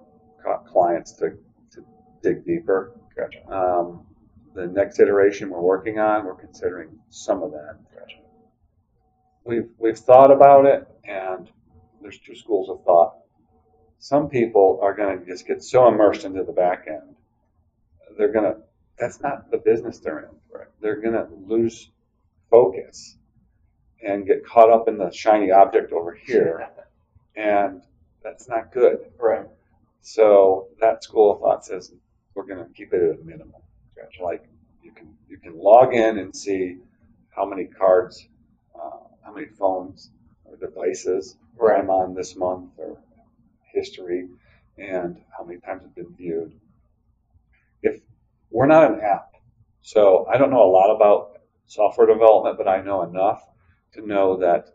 clients 0.66 1.12
to, 1.12 1.30
to 1.72 1.84
dig 2.22 2.44
deeper. 2.44 2.92
gotcha, 3.16 3.46
Um, 3.52 4.06
the 4.54 4.66
next 4.66 5.00
iteration 5.00 5.50
we're 5.50 5.60
working 5.60 5.98
on, 5.98 6.24
we're 6.24 6.36
considering 6.36 6.90
some 7.10 7.42
of 7.42 7.50
that. 7.52 7.78
gotcha. 7.92 8.16
We've 9.44 9.68
we've 9.78 9.98
thought 9.98 10.30
about 10.30 10.64
it, 10.66 10.86
and 11.04 11.50
there's 12.00 12.18
two 12.18 12.34
schools 12.34 12.68
of 12.70 12.82
thought. 12.84 13.16
Some 14.04 14.28
people 14.28 14.80
are 14.82 14.92
going 14.92 15.18
to 15.18 15.24
just 15.24 15.46
get 15.46 15.62
so 15.64 15.88
immersed 15.88 16.26
into 16.26 16.44
the 16.44 16.52
back 16.52 16.84
end, 16.86 17.16
they're 18.18 18.32
going 18.32 18.44
to. 18.44 18.60
That's 18.98 19.18
not 19.22 19.50
the 19.50 19.56
business 19.56 19.98
they're 19.98 20.18
in. 20.18 20.28
Right. 20.54 20.68
They're 20.82 21.00
going 21.00 21.14
to 21.14 21.26
lose 21.46 21.88
focus 22.50 23.16
and 24.06 24.26
get 24.26 24.44
caught 24.44 24.68
up 24.70 24.88
in 24.88 24.98
the 24.98 25.10
shiny 25.10 25.52
object 25.52 25.90
over 25.92 26.12
here, 26.12 26.68
and 27.34 27.80
that's 28.22 28.46
not 28.46 28.72
good. 28.72 28.98
Right, 29.18 29.46
So 30.02 30.68
that 30.80 31.02
school 31.02 31.32
of 31.32 31.40
thought 31.40 31.64
says 31.64 31.90
we're 32.34 32.44
going 32.44 32.62
to 32.62 32.70
keep 32.74 32.92
it 32.92 33.02
at 33.02 33.18
a 33.18 33.24
minimum. 33.24 33.62
gotcha. 33.96 34.22
Like 34.22 34.44
you 34.82 34.92
can 34.92 35.14
you 35.30 35.38
can 35.38 35.56
log 35.58 35.94
in 35.94 36.18
and 36.18 36.36
see 36.36 36.76
how 37.30 37.46
many 37.46 37.64
cards, 37.64 38.28
uh, 38.78 38.98
how 39.24 39.32
many 39.32 39.46
phones 39.46 40.10
or 40.44 40.56
devices 40.56 41.38
Right. 41.56 41.80
I'm 41.80 41.88
on 41.88 42.14
this 42.14 42.36
month 42.36 42.72
or 42.76 42.98
history, 43.74 44.28
and 44.78 45.18
how 45.36 45.44
many 45.44 45.60
times 45.60 45.82
it's 45.84 45.94
been 45.94 46.14
viewed. 46.16 46.52
If 47.82 48.00
we're 48.50 48.66
not 48.66 48.92
an 48.92 49.00
app, 49.00 49.34
so 49.82 50.26
I 50.32 50.38
don't 50.38 50.50
know 50.50 50.64
a 50.64 50.70
lot 50.72 50.94
about 50.94 51.40
software 51.66 52.06
development, 52.06 52.58
but 52.58 52.68
I 52.68 52.82
know 52.82 53.02
enough 53.02 53.42
to 53.94 54.06
know 54.06 54.38
that 54.38 54.68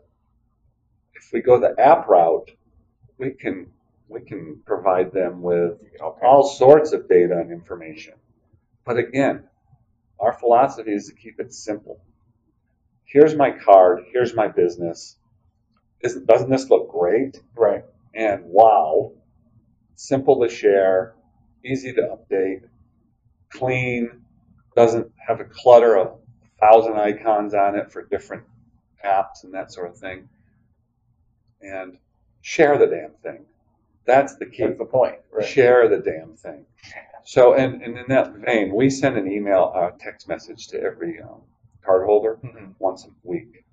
if 1.14 1.30
we 1.32 1.42
go 1.42 1.60
the 1.60 1.74
app 1.80 2.08
route, 2.08 2.50
we 3.18 3.30
can 3.32 3.72
we 4.08 4.20
can 4.22 4.62
provide 4.66 5.12
them 5.12 5.42
with 5.42 5.78
Okay. 6.00 6.26
all 6.26 6.42
sorts 6.44 6.92
of 6.92 7.08
data 7.08 7.38
and 7.38 7.52
information. 7.52 8.14
But 8.84 8.98
again, 8.98 9.44
our 10.20 10.32
philosophy 10.32 10.92
is 10.92 11.08
to 11.08 11.14
keep 11.14 11.40
it 11.40 11.52
simple. 11.54 12.00
Here's 13.04 13.34
my 13.36 13.52
card, 13.52 14.04
here's 14.12 14.34
my 14.34 14.48
business. 14.48 15.16
Isn't, 16.02 16.26
doesn't 16.26 16.50
this 16.50 16.70
look 16.70 16.90
great? 16.90 17.40
Right, 17.56 17.84
And 18.14 18.44
wow, 18.46 19.12
simple 19.94 20.40
to 20.42 20.48
share, 20.48 21.14
easy 21.64 21.92
to 21.94 22.16
update, 22.16 22.62
clean, 23.50 24.22
doesn't 24.76 25.10
have 25.26 25.40
a 25.40 25.44
clutter 25.44 25.96
of 25.96 26.06
a 26.08 26.60
thousand 26.60 26.94
icons 26.94 27.54
on 27.54 27.76
it 27.76 27.90
for 27.92 28.02
different 28.04 28.44
apps 29.04 29.44
and 29.44 29.54
that 29.54 29.72
sort 29.72 29.90
of 29.90 29.96
thing. 29.98 30.28
And 31.60 31.98
share 32.40 32.78
the 32.78 32.86
damn 32.86 33.12
thing. 33.22 33.44
That's 34.06 34.36
the 34.36 34.46
key 34.46 34.64
that's 34.64 34.78
the 34.78 34.84
point. 34.86 35.16
Right. 35.30 35.46
share 35.46 35.88
the 35.88 35.98
damn 35.98 36.36
thing. 36.36 36.64
So, 37.24 37.54
and, 37.54 37.82
and 37.82 37.98
in 37.98 38.06
that 38.08 38.32
vein, 38.34 38.74
we 38.74 38.90
send 38.90 39.16
an 39.18 39.30
email, 39.30 39.72
a 39.74 39.92
text 39.98 40.26
message 40.28 40.68
to 40.68 40.80
every 40.80 41.20
um, 41.20 41.42
cardholder 41.86 42.40
Mhm. 42.40 42.74
once 42.78 43.04
a 43.04 43.10
week. 43.22 43.64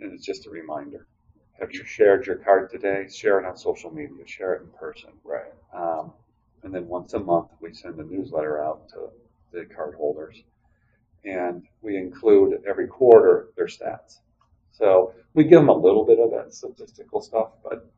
And 0.00 0.12
it's 0.12 0.24
just 0.24 0.46
a 0.46 0.50
reminder. 0.50 1.06
Have 1.60 1.72
you 1.72 1.84
shared 1.84 2.26
your 2.26 2.36
card 2.36 2.70
today? 2.70 3.06
Share 3.08 3.38
it 3.38 3.46
on 3.46 3.56
social 3.56 3.90
media, 3.90 4.26
share 4.26 4.54
it 4.54 4.62
in 4.62 4.68
person. 4.68 5.10
Right. 5.22 5.52
Um, 5.72 6.12
and 6.62 6.74
then 6.74 6.88
once 6.88 7.14
a 7.14 7.20
month, 7.20 7.50
we 7.60 7.72
send 7.72 7.98
a 8.00 8.04
newsletter 8.04 8.62
out 8.62 8.88
to 8.90 9.10
the 9.52 9.64
cardholders. 9.64 10.42
And 11.24 11.62
we 11.80 11.96
include 11.96 12.62
every 12.68 12.86
quarter 12.86 13.48
their 13.56 13.66
stats. 13.66 14.18
So 14.72 15.14
we 15.34 15.44
give 15.44 15.60
them 15.60 15.68
a 15.68 15.76
little 15.76 16.04
bit 16.04 16.18
of 16.18 16.30
that 16.32 16.52
statistical 16.52 17.20
stuff, 17.20 17.50
but 17.62 17.90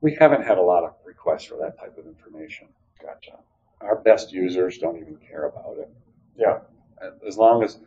we 0.00 0.14
haven't 0.14 0.44
had 0.44 0.58
a 0.58 0.62
lot 0.62 0.84
of 0.84 0.94
requests 1.04 1.44
for 1.44 1.58
that 1.58 1.78
type 1.78 1.98
of 1.98 2.06
information. 2.06 2.68
Gotcha. 3.02 3.38
Our 3.80 3.96
best 3.96 4.32
users 4.32 4.78
don't 4.78 4.96
even 4.96 5.16
care 5.16 5.46
about 5.46 5.76
it. 5.78 5.90
Yeah. 6.36 6.60
As 7.26 7.36
long 7.36 7.64
as 7.64 7.80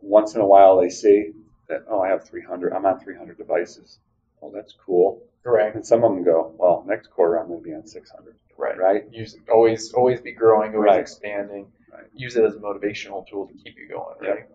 once 0.00 0.34
in 0.34 0.40
a 0.40 0.46
while 0.46 0.80
they 0.80 0.88
see 0.88 1.32
that, 1.68 1.84
oh, 1.88 2.00
I 2.00 2.08
have 2.08 2.24
300, 2.24 2.72
I'm 2.72 2.86
on 2.86 2.98
300 3.00 3.36
devices. 3.36 3.98
Well, 4.44 4.52
that's 4.52 4.74
cool. 4.84 5.22
Right. 5.42 5.74
And 5.74 5.84
some 5.86 6.04
of 6.04 6.12
them 6.14 6.22
go, 6.22 6.54
well, 6.58 6.84
next 6.86 7.08
quarter 7.10 7.36
I'm 7.38 7.48
going 7.48 7.60
to 7.62 7.64
be 7.68 7.74
on 7.74 7.86
600, 7.86 8.34
Right. 8.58 8.76
right? 8.78 9.04
Use 9.10 9.36
always 9.50 9.92
always 9.94 10.20
be 10.20 10.32
growing, 10.32 10.74
always 10.74 10.88
Right. 10.88 11.00
expanding. 11.00 11.66
Right. 11.92 12.04
Use 12.14 12.36
it 12.36 12.44
as 12.44 12.54
a 12.56 12.58
motivational 12.58 13.26
tool 13.26 13.46
to 13.46 13.54
keep 13.54 13.76
you 13.78 13.88
going. 13.88 14.16
Yeah. 14.22 14.30
Right. 14.30 14.46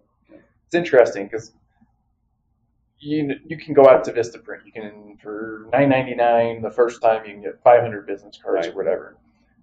It's 0.68 0.76
interesting 0.76 1.26
because 1.26 1.54
you 3.00 3.34
you 3.46 3.58
can 3.58 3.74
go 3.74 3.88
out 3.88 4.04
to 4.04 4.14
Vistaprint. 4.14 4.66
You 4.66 4.72
can 4.72 5.18
for 5.24 5.68
nine 5.74 5.90
ninety 5.90 6.14
nine 6.16 6.62
the 6.62 6.70
first 6.72 7.02
time 7.02 7.26
you 7.26 7.34
can 7.34 7.42
get 7.42 7.62
five 7.64 7.82
hundred 7.82 8.06
business 8.06 8.38
cards 8.42 8.68
Right. 8.68 8.74
or 8.74 8.78
whatever. 8.78 9.18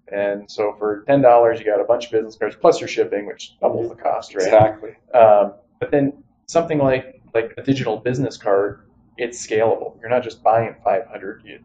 And 0.08 0.50
so 0.50 0.74
for 0.78 1.02
ten 1.06 1.20
dollars 1.22 1.60
you 1.60 1.66
got 1.66 1.80
a 1.80 1.84
bunch 1.84 2.06
of 2.06 2.12
business 2.12 2.36
cards 2.36 2.56
plus 2.60 2.80
your 2.80 2.88
shipping, 2.88 3.26
which 3.26 3.56
doubles 3.60 3.88
the 3.90 3.94
cost, 3.96 4.34
right? 4.34 4.44
Exactly. 4.44 4.96
Um, 5.14 5.54
but 5.80 5.90
then 5.92 6.24
something 6.46 6.78
like 6.78 7.20
like 7.34 7.52
a 7.58 7.62
digital 7.62 7.98
business 7.98 8.36
card, 8.36 8.85
it's 9.18 9.44
scalable. 9.46 9.98
You're 10.00 10.10
not 10.10 10.22
just 10.22 10.42
buying 10.42 10.74
500. 10.84 11.42
You, 11.44 11.60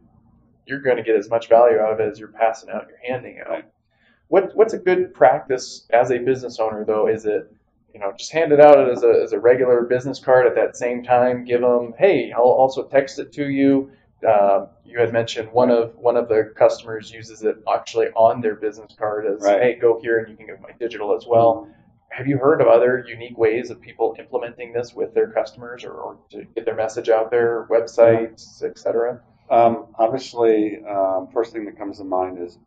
you're 0.66 0.80
going 0.82 0.98
to 0.98 1.04
get 1.04 1.16
as 1.16 1.30
much 1.30 1.50
value 1.50 1.80
out 1.80 1.94
of 1.94 2.00
it 2.00 2.10
as 2.10 2.20
you're 2.20 2.30
passing 2.30 2.70
out, 2.70 2.88
you're 2.88 3.14
handing 3.14 3.40
out. 3.40 3.50
Right. 3.50 3.66
What 4.28 4.56
what's 4.56 4.74
a 4.74 4.78
good 4.78 5.14
practice 5.14 5.86
as 5.92 6.10
a 6.12 6.18
business 6.18 6.60
owner 6.60 6.86
though? 6.86 7.08
Is 7.08 7.26
it 7.26 7.52
you 7.94 8.00
know 8.00 8.14
just 8.18 8.32
hand 8.32 8.54
it 8.54 8.62
out 8.62 8.90
as 8.90 9.04
a 9.04 9.22
as 9.24 9.34
a 9.34 9.40
regular 9.40 9.82
business 9.84 10.20
card 10.20 10.48
at 10.48 10.56
that 10.56 10.78
same 10.78 11.04
time? 11.04 11.44
Give 11.44 11.60
them 11.60 11.94
hey, 11.98 12.32
I'll 12.32 12.44
also 12.44 12.88
text 12.88 13.20
it 13.20 13.34
to 13.34 13.50
you. 13.50 13.92
Um, 14.26 14.68
you 14.86 15.00
had 15.00 15.12
mentioned 15.12 15.52
one 15.52 15.70
of 15.70 15.96
one 15.98 16.16
of 16.16 16.30
the 16.30 16.54
customers 16.56 17.12
uses 17.12 17.44
it 17.44 17.58
actually 17.74 18.08
on 18.16 18.40
their 18.40 18.56
business 18.56 18.96
card 18.98 19.26
as 19.26 19.42
Right. 19.42 19.62
hey, 19.62 19.76
go 19.76 20.00
here 20.02 20.20
and 20.20 20.30
you 20.30 20.38
can 20.38 20.46
get 20.46 20.62
my 20.62 20.72
digital 20.80 21.14
as 21.14 21.26
well 21.28 21.68
have 22.12 22.28
you 22.28 22.38
heard 22.38 22.62
of 22.62 22.68
other 22.68 23.04
unique 23.08 23.38
ways 23.38 23.70
of 23.70 23.82
people 23.82 24.16
implementing 24.20 24.74
this 24.74 24.94
with 24.94 25.14
their 25.14 25.32
customers 25.32 25.84
or, 25.84 25.94
or 25.94 26.20
to 26.32 26.44
get 26.56 26.66
their 26.66 26.76
message 26.76 27.10
out 27.10 27.32
there, 27.32 27.68
websites, 27.70 28.62
etc.? 28.64 29.22
Um, 29.50 29.88
obviously, 29.98 30.82
um, 30.88 31.30
first 31.34 31.54
thing 31.54 31.66
that 31.66 31.78
comes 31.78 31.98
to 31.98 32.04
mind 32.04 32.38
is 32.42 32.58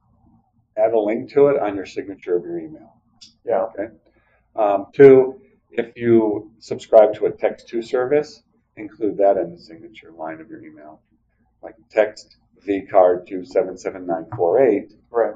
add 0.77 0.93
a 0.93 0.99
link 0.99 1.31
to 1.33 1.49
it 1.49 1.61
on 1.61 1.77
your 1.77 1.87
signature 1.87 2.37
of 2.37 2.45
your 2.45 2.59
email. 2.59 2.95
Yeah. 3.45 3.65
Okay. 3.65 3.95
Um, 4.57 4.87
two, 4.93 5.41
if 5.71 5.97
you 5.97 6.51
subscribe 6.59 7.15
to 7.15 7.27
a 7.27 7.31
text 7.31 7.69
to 7.69 7.83
service, 7.83 8.43
include 8.77 9.17
that 9.19 9.37
in 9.37 9.53
the 9.53 9.59
signature 9.59 10.13
line 10.13 10.41
of 10.41 10.49
your 10.49 10.65
email. 10.65 11.01
Like 11.63 11.75
text 11.91 12.37
vcard 12.67 13.27
to 13.27 13.45
77948, 13.45 14.97
Right. 15.11 15.35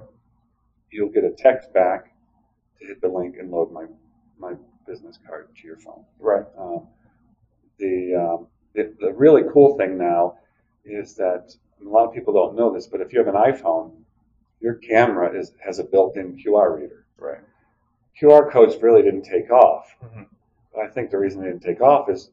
you'll 0.90 1.10
get 1.10 1.24
a 1.24 1.30
text 1.30 1.72
back 1.72 2.12
to 2.78 2.86
hit 2.86 3.00
the 3.00 3.08
link 3.08 3.36
and 3.38 3.50
load 3.50 3.72
my, 3.72 3.84
my 4.38 4.54
business 4.86 5.18
card 5.26 5.48
to 5.60 5.66
your 5.66 5.76
phone. 5.76 6.04
Right. 6.18 6.44
Um, 6.58 6.86
the, 7.78 8.14
um, 8.14 8.46
the 8.74 8.94
the 9.00 9.12
really 9.12 9.42
cool 9.52 9.76
thing 9.76 9.98
now 9.98 10.38
is 10.84 11.14
that 11.16 11.54
a 11.84 11.88
lot 11.88 12.06
of 12.06 12.14
people 12.14 12.32
don't 12.32 12.56
know 12.56 12.72
this, 12.72 12.86
but 12.86 13.00
if 13.00 13.12
you 13.12 13.18
have 13.18 13.28
an 13.28 13.34
iPhone, 13.34 13.92
your 14.60 14.74
camera 14.74 15.38
is 15.38 15.52
has 15.64 15.78
a 15.78 15.84
built-in 15.84 16.36
QR 16.36 16.76
reader. 16.76 17.04
Right. 17.18 17.40
QR 18.20 18.50
codes 18.50 18.76
really 18.82 19.02
didn't 19.02 19.22
take 19.22 19.50
off. 19.50 19.94
Mhm. 20.02 20.26
But 20.74 20.84
I 20.84 20.88
think 20.88 21.10
the 21.10 21.18
reason 21.18 21.40
they 21.40 21.48
didn't 21.48 21.62
take 21.62 21.80
off 21.80 22.10
is 22.10 22.30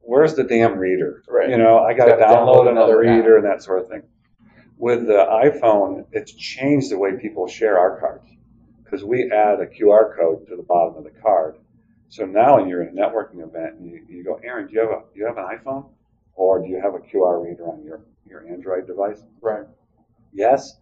where's 0.00 0.34
the 0.34 0.44
damn 0.44 0.78
reader? 0.78 1.22
Right. 1.28 1.48
You 1.48 1.56
know, 1.56 1.78
I 1.78 1.94
got 1.94 2.06
to 2.06 2.12
download 2.12 2.18
download 2.18 2.70
another 2.70 2.70
another 2.70 2.98
reader 2.98 3.36
and 3.36 3.46
that 3.46 3.62
sort 3.62 3.80
of 3.80 3.88
thing. 3.88 4.02
With 4.78 5.06
the 5.06 5.24
iPhone, 5.24 6.04
it's 6.12 6.32
changed 6.32 6.90
the 6.90 6.98
way 6.98 7.12
people 7.16 7.46
share 7.46 7.78
our 7.78 7.98
cards 7.98 8.28
because 8.86 9.04
we 9.04 9.30
add 9.32 9.60
a 9.60 9.66
QR 9.66 10.16
code 10.16 10.46
to 10.48 10.56
the 10.56 10.62
bottom 10.62 10.96
of 10.96 11.04
the 11.04 11.20
card. 11.20 11.56
So 12.08 12.24
now 12.24 12.56
when 12.56 12.68
you're 12.68 12.82
in 12.82 12.96
a 12.96 13.00
networking 13.00 13.42
event 13.46 13.74
and 13.78 13.90
you, 13.90 14.06
you 14.08 14.24
go, 14.24 14.40
Aaron, 14.44 14.68
do 14.68 14.74
you 14.74 14.80
have 14.80 14.90
a 14.90 15.00
do 15.12 15.20
you 15.20 15.26
have 15.26 15.38
an 15.38 15.44
iPhone 15.44 15.88
or 16.34 16.62
do 16.62 16.68
you 16.68 16.80
have 16.80 16.94
a 16.94 16.98
QR 16.98 17.42
reader 17.44 17.66
on 17.68 17.82
your, 17.84 18.00
your 18.28 18.46
Android 18.48 18.86
device? 18.86 19.22
Right. 19.40 19.64
Yes. 20.32 20.76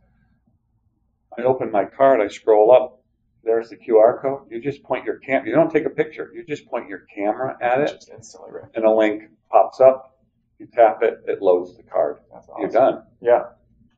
I 1.38 1.42
open 1.42 1.70
my 1.70 1.84
card, 1.84 2.20
I 2.20 2.28
scroll 2.28 2.70
up, 2.70 3.02
there's 3.42 3.68
the 3.70 3.76
QR 3.76 4.20
code. 4.22 4.42
You 4.50 4.60
just 4.60 4.82
point 4.84 5.04
your 5.04 5.18
cam 5.18 5.46
you 5.46 5.54
don't 5.54 5.70
take 5.70 5.84
a 5.86 5.90
picture, 5.90 6.30
you 6.34 6.44
just 6.44 6.66
point 6.66 6.88
your 6.88 7.06
camera 7.14 7.56
at 7.60 7.80
it 7.80 7.88
Just 7.88 8.10
instantly. 8.10 8.50
Right. 8.52 8.70
and 8.74 8.84
a 8.84 8.90
link 8.90 9.24
pops 9.50 9.80
up, 9.80 10.18
you 10.58 10.66
tap 10.72 11.02
it, 11.02 11.22
it 11.26 11.42
loads 11.42 11.76
the 11.76 11.82
card. 11.82 12.18
That's 12.32 12.48
awesome. 12.48 12.60
You're 12.60 12.70
done. 12.70 13.02
Yeah. 13.20 13.42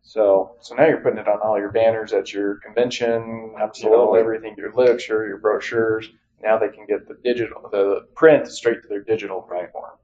So 0.06 0.56
So 0.60 0.74
now 0.76 0.86
you're 0.86 1.00
putting 1.00 1.18
it 1.18 1.26
on 1.28 1.40
all 1.40 1.58
your 1.58 1.72
banners 1.72 2.12
at 2.12 2.32
your 2.32 2.56
convention, 2.56 3.54
Absolutely. 3.58 4.20
everything, 4.20 4.54
your 4.56 4.72
literature, 4.72 5.26
your 5.26 5.38
brochures. 5.38 6.08
Now 6.42 6.58
they 6.58 6.68
can 6.68 6.86
get 6.86 7.08
the 7.08 7.14
digital, 7.24 7.68
the 7.72 8.06
print 8.14 8.46
straight 8.46 8.82
to 8.82 8.88
their 8.88 9.02
digital 9.02 9.44
Right. 9.50 9.70
form. 9.72 9.98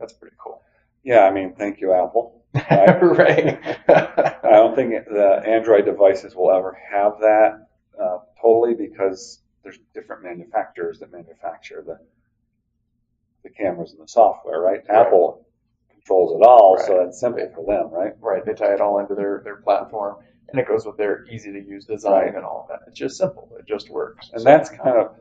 That's 0.00 0.14
pretty 0.14 0.36
cool. 0.42 0.62
yeah, 1.04 1.24
I 1.26 1.30
mean, 1.30 1.54
thank 1.54 1.80
you, 1.80 1.92
Apple. 1.92 2.42
Right. 2.70 3.02
right. 3.02 3.58
I 3.88 4.50
don't 4.50 4.74
think 4.74 4.92
the 5.04 5.42
Android 5.46 5.84
devices 5.84 6.34
will 6.34 6.50
ever 6.50 6.72
have 6.90 7.18
that 7.20 7.68
uh, 8.02 8.18
totally 8.40 8.74
because 8.74 9.42
there's 9.62 9.78
different 9.92 10.22
manufacturers 10.22 10.98
that 11.00 11.12
manufacture 11.12 11.82
the 11.86 11.98
the 13.42 13.50
cameras 13.50 13.92
and 13.92 14.00
the 14.02 14.08
software, 14.08 14.60
right? 14.60 14.80
Right. 14.88 15.06
Apple 15.06 15.46
controls 16.08 16.32
it 16.40 16.46
all, 16.46 16.78
so 16.78 16.96
Right. 16.98 17.04
that's 17.04 17.20
simple 17.20 17.48
for 17.54 17.64
them, 17.66 17.90
right? 17.90 18.12
Right, 18.20 18.44
they 18.44 18.54
tie 18.54 18.72
it 18.74 18.80
all 18.80 18.98
into 18.98 19.14
their, 19.14 19.42
their 19.44 19.56
platform, 19.56 20.16
and 20.48 20.58
it 20.60 20.66
goes 20.66 20.86
with 20.86 20.96
their 20.96 21.24
easy 21.30 21.52
to 21.52 21.60
use 21.60 21.84
design 21.84 22.12
Right. 22.26 22.34
and 22.34 22.44
all 22.44 22.62
of 22.62 22.68
that. 22.68 22.80
It's 22.88 22.98
just 22.98 23.18
simple. 23.18 23.50
It 23.58 23.66
just 23.66 23.90
works. 23.90 24.30
And 24.32 24.40
So- 24.40 24.44
that's 24.48 24.70
kind 24.70 24.96
of 24.96 25.14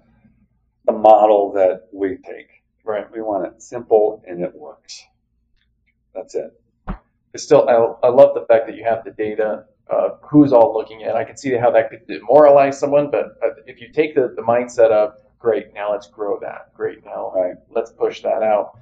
the 0.86 0.94
model 0.94 1.52
that 1.54 1.88
we 1.92 2.18
take. 2.18 2.50
right. 2.86 3.12
We 3.12 3.22
want 3.22 3.46
it 3.46 3.62
simple 3.62 4.24
and 4.26 4.42
it 4.42 4.56
works. 4.56 5.04
That's 6.16 6.36
it. 6.36 6.54
But 6.86 7.42
still, 7.42 7.68
I, 7.68 8.08
I 8.08 8.10
love 8.10 8.34
the 8.34 8.46
fact 8.46 8.66
that 8.68 8.78
you 8.78 8.86
have 8.86 9.04
the 9.04 9.12
data 9.12 9.66
of 9.88 10.20
who's 10.22 10.54
all 10.54 10.74
looking 10.74 11.04
at. 11.04 11.14
I 11.18 11.26
can 11.26 11.36
see 11.36 11.52
how 11.58 11.70
that 11.72 11.90
could 11.90 12.08
demoralize 12.08 12.80
someone, 12.80 13.12
but 13.12 13.38
if 13.66 13.82
you 13.82 13.92
take 13.92 14.16
the, 14.16 14.34
the 14.38 14.42
mindset 14.42 14.92
of 14.92 15.16
great, 15.38 15.74
now 15.74 15.92
let's 15.92 16.08
grow 16.08 16.40
that. 16.40 16.74
Great, 16.74 17.04
now 17.04 17.34
Right. 17.36 17.56
let's 17.70 17.92
push 17.92 18.22
that 18.24 18.42
out. 18.42 18.78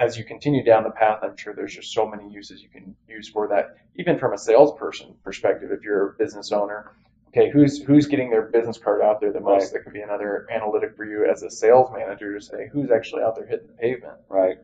As 0.00 0.18
you 0.18 0.24
continue 0.24 0.64
down 0.64 0.82
the 0.82 0.90
path, 0.90 1.20
I'm 1.22 1.36
sure 1.36 1.54
there's 1.54 1.74
just 1.74 1.92
so 1.92 2.06
many 2.06 2.28
uses 2.28 2.62
you 2.62 2.68
can 2.68 2.96
use 3.08 3.28
for 3.28 3.46
that. 3.48 3.76
Even 3.96 4.18
from 4.18 4.32
a 4.32 4.38
salesperson 4.38 5.14
perspective, 5.22 5.70
if 5.70 5.82
you're 5.82 6.10
a 6.10 6.12
business 6.14 6.50
owner, 6.50 6.92
okay, 7.28 7.48
who's 7.50 7.80
who's 7.80 8.06
getting 8.06 8.28
their 8.28 8.42
business 8.42 8.76
card 8.76 9.02
out 9.02 9.20
there 9.20 9.32
the 9.32 9.38
most? 9.40 9.62
Right. 9.66 9.72
That 9.74 9.84
could 9.84 9.92
be 9.92 10.00
another 10.00 10.48
analytic 10.50 10.96
for 10.96 11.04
you 11.04 11.24
as 11.30 11.44
a 11.44 11.50
sales 11.50 11.90
manager 11.92 12.36
to 12.36 12.44
say 12.44 12.68
who's 12.72 12.90
actually 12.90 13.22
out 13.22 13.36
there 13.36 13.46
hitting 13.46 13.68
the 13.68 13.74
pavement, 13.74 14.16
Right. 14.28 14.56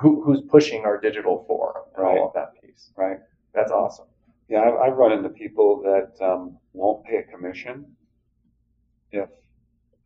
who 0.00 0.20
who's 0.24 0.40
pushing 0.42 0.84
our 0.84 0.98
digital 1.00 1.44
for 1.46 1.84
and 1.94 2.04
Right. 2.04 2.18
all 2.18 2.26
of 2.28 2.34
that 2.34 2.60
piece. 2.60 2.90
Right. 2.96 3.18
That's 3.54 3.70
awesome. 3.70 4.06
Yeah, 4.48 4.62
I've, 4.62 4.74
I've 4.74 4.96
run 4.96 5.12
into 5.12 5.28
people 5.28 5.80
that 5.82 6.12
um, 6.24 6.58
won't 6.72 7.04
pay 7.04 7.18
a 7.18 7.22
commission 7.22 7.86
if 9.12 9.28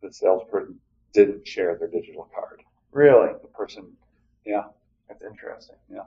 the 0.03 0.13
salesperson 0.13 0.79
didn't 1.13 1.47
share 1.47 1.75
their 1.79 1.87
digital 1.87 2.29
card. 2.33 2.61
Really, 2.91 3.33
The 3.41 3.47
person, 3.47 3.91
that's 5.07 5.23
interesting. 5.23 5.75
Yeah. 5.89 6.03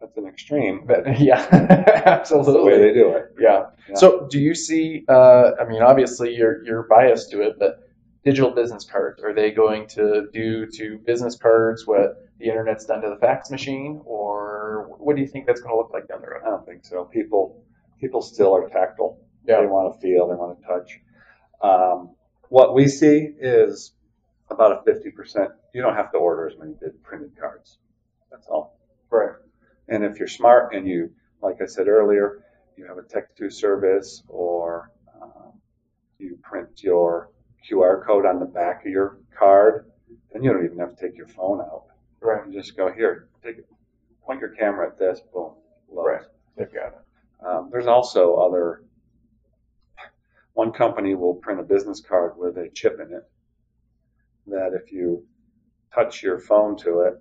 That's 0.00 0.16
an 0.16 0.26
extreme, 0.26 0.82
But 0.86 1.20
yeah, 1.20 1.46
that's 1.50 2.30
the 2.30 2.36
way 2.36 2.42
absolutely. 2.42 2.78
they 2.78 2.92
do 2.94 3.10
it. 3.16 3.34
Yeah. 3.38 3.66
Yeah. 3.88 3.94
So, 3.96 4.28
do 4.30 4.38
you 4.38 4.54
see? 4.54 5.04
Uh, 5.08 5.52
I 5.60 5.64
mean, 5.68 5.82
obviously, 5.82 6.34
you're 6.34 6.64
you're 6.64 6.86
biased 6.88 7.30
to 7.32 7.42
it, 7.42 7.56
but 7.58 7.88
digital 8.24 8.50
business 8.50 8.84
cards 8.84 9.22
are 9.22 9.34
they 9.34 9.50
going 9.50 9.88
to 9.88 10.28
do 10.32 10.66
to 10.66 10.98
business 10.98 11.36
cards 11.36 11.86
what 11.86 12.28
the 12.38 12.46
internet's 12.46 12.84
done 12.84 13.02
to 13.02 13.08
the 13.08 13.16
fax 13.16 13.50
machine, 13.50 14.00
or 14.04 14.94
what 14.98 15.16
do 15.16 15.22
you 15.22 15.28
think 15.28 15.46
that's 15.46 15.60
going 15.60 15.72
to 15.72 15.76
look 15.76 15.90
like 15.92 16.06
down 16.06 16.20
the 16.20 16.28
road? 16.28 16.42
I 16.46 16.50
don't 16.50 16.64
think 16.64 16.84
so. 16.84 17.04
People, 17.04 17.64
people 18.00 18.22
still 18.22 18.54
are 18.54 18.68
tactile. 18.68 19.18
Yeah. 19.46 19.60
They 19.60 19.66
want 19.66 19.94
to 19.94 20.00
feel. 20.00 20.28
They 20.28 20.34
want 20.36 20.60
to 20.60 20.66
touch. 20.66 21.00
Um, 21.60 22.10
what 22.50 22.74
we 22.74 22.86
see 22.86 23.28
is 23.40 23.92
about 24.50 24.72
a 24.72 24.82
fifty 24.84 25.10
percent. 25.10 25.50
You 25.74 25.82
don't 25.82 25.94
have 25.94 26.12
to 26.12 26.18
order 26.18 26.48
as 26.48 26.58
many 26.58 26.74
printed 27.02 27.38
cards. 27.38 27.78
That's 28.30 28.46
all. 28.48 28.78
Right. 29.10 29.36
And 29.88 30.04
if 30.04 30.18
you're 30.18 30.28
smart 30.28 30.74
and 30.74 30.86
you, 30.86 31.10
like 31.42 31.62
I 31.62 31.66
said 31.66 31.88
earlier, 31.88 32.44
you 32.76 32.86
have 32.86 32.98
a 32.98 33.02
text-to 33.02 33.50
service 33.50 34.22
or 34.28 34.90
um, 35.22 35.52
you 36.18 36.38
print 36.42 36.82
your 36.82 37.30
QR 37.68 38.04
code 38.06 38.26
on 38.26 38.38
the 38.38 38.46
back 38.46 38.84
of 38.84 38.92
your 38.92 39.18
card 39.36 39.86
then 40.32 40.42
you 40.42 40.52
don't 40.52 40.64
even 40.64 40.78
have 40.78 40.96
to 40.96 41.06
take 41.06 41.16
your 41.16 41.28
phone 41.28 41.60
out. 41.60 41.84
Right. 42.20 42.46
You 42.46 42.52
just 42.52 42.76
go 42.76 42.92
here, 42.92 43.28
take 43.42 43.58
it, 43.58 43.66
point 44.24 44.40
your 44.40 44.50
camera 44.50 44.88
at 44.88 44.98
this, 44.98 45.20
boom, 45.32 45.52
loads. 45.90 46.06
Right. 46.06 46.22
They've 46.56 46.72
got 46.72 46.88
it. 46.88 47.46
Um, 47.46 47.68
there's 47.70 47.86
also 47.86 48.34
other. 48.34 48.82
One 50.54 50.72
company 50.72 51.14
will 51.14 51.34
print 51.34 51.60
a 51.60 51.62
business 51.62 52.00
card 52.00 52.32
with 52.36 52.56
a 52.58 52.68
chip 52.70 52.98
in 53.00 53.14
it 53.14 53.22
that 54.50 54.72
if 54.74 54.92
you 54.92 55.24
touch 55.94 56.22
your 56.22 56.38
phone 56.38 56.76
to 56.78 57.00
it, 57.00 57.14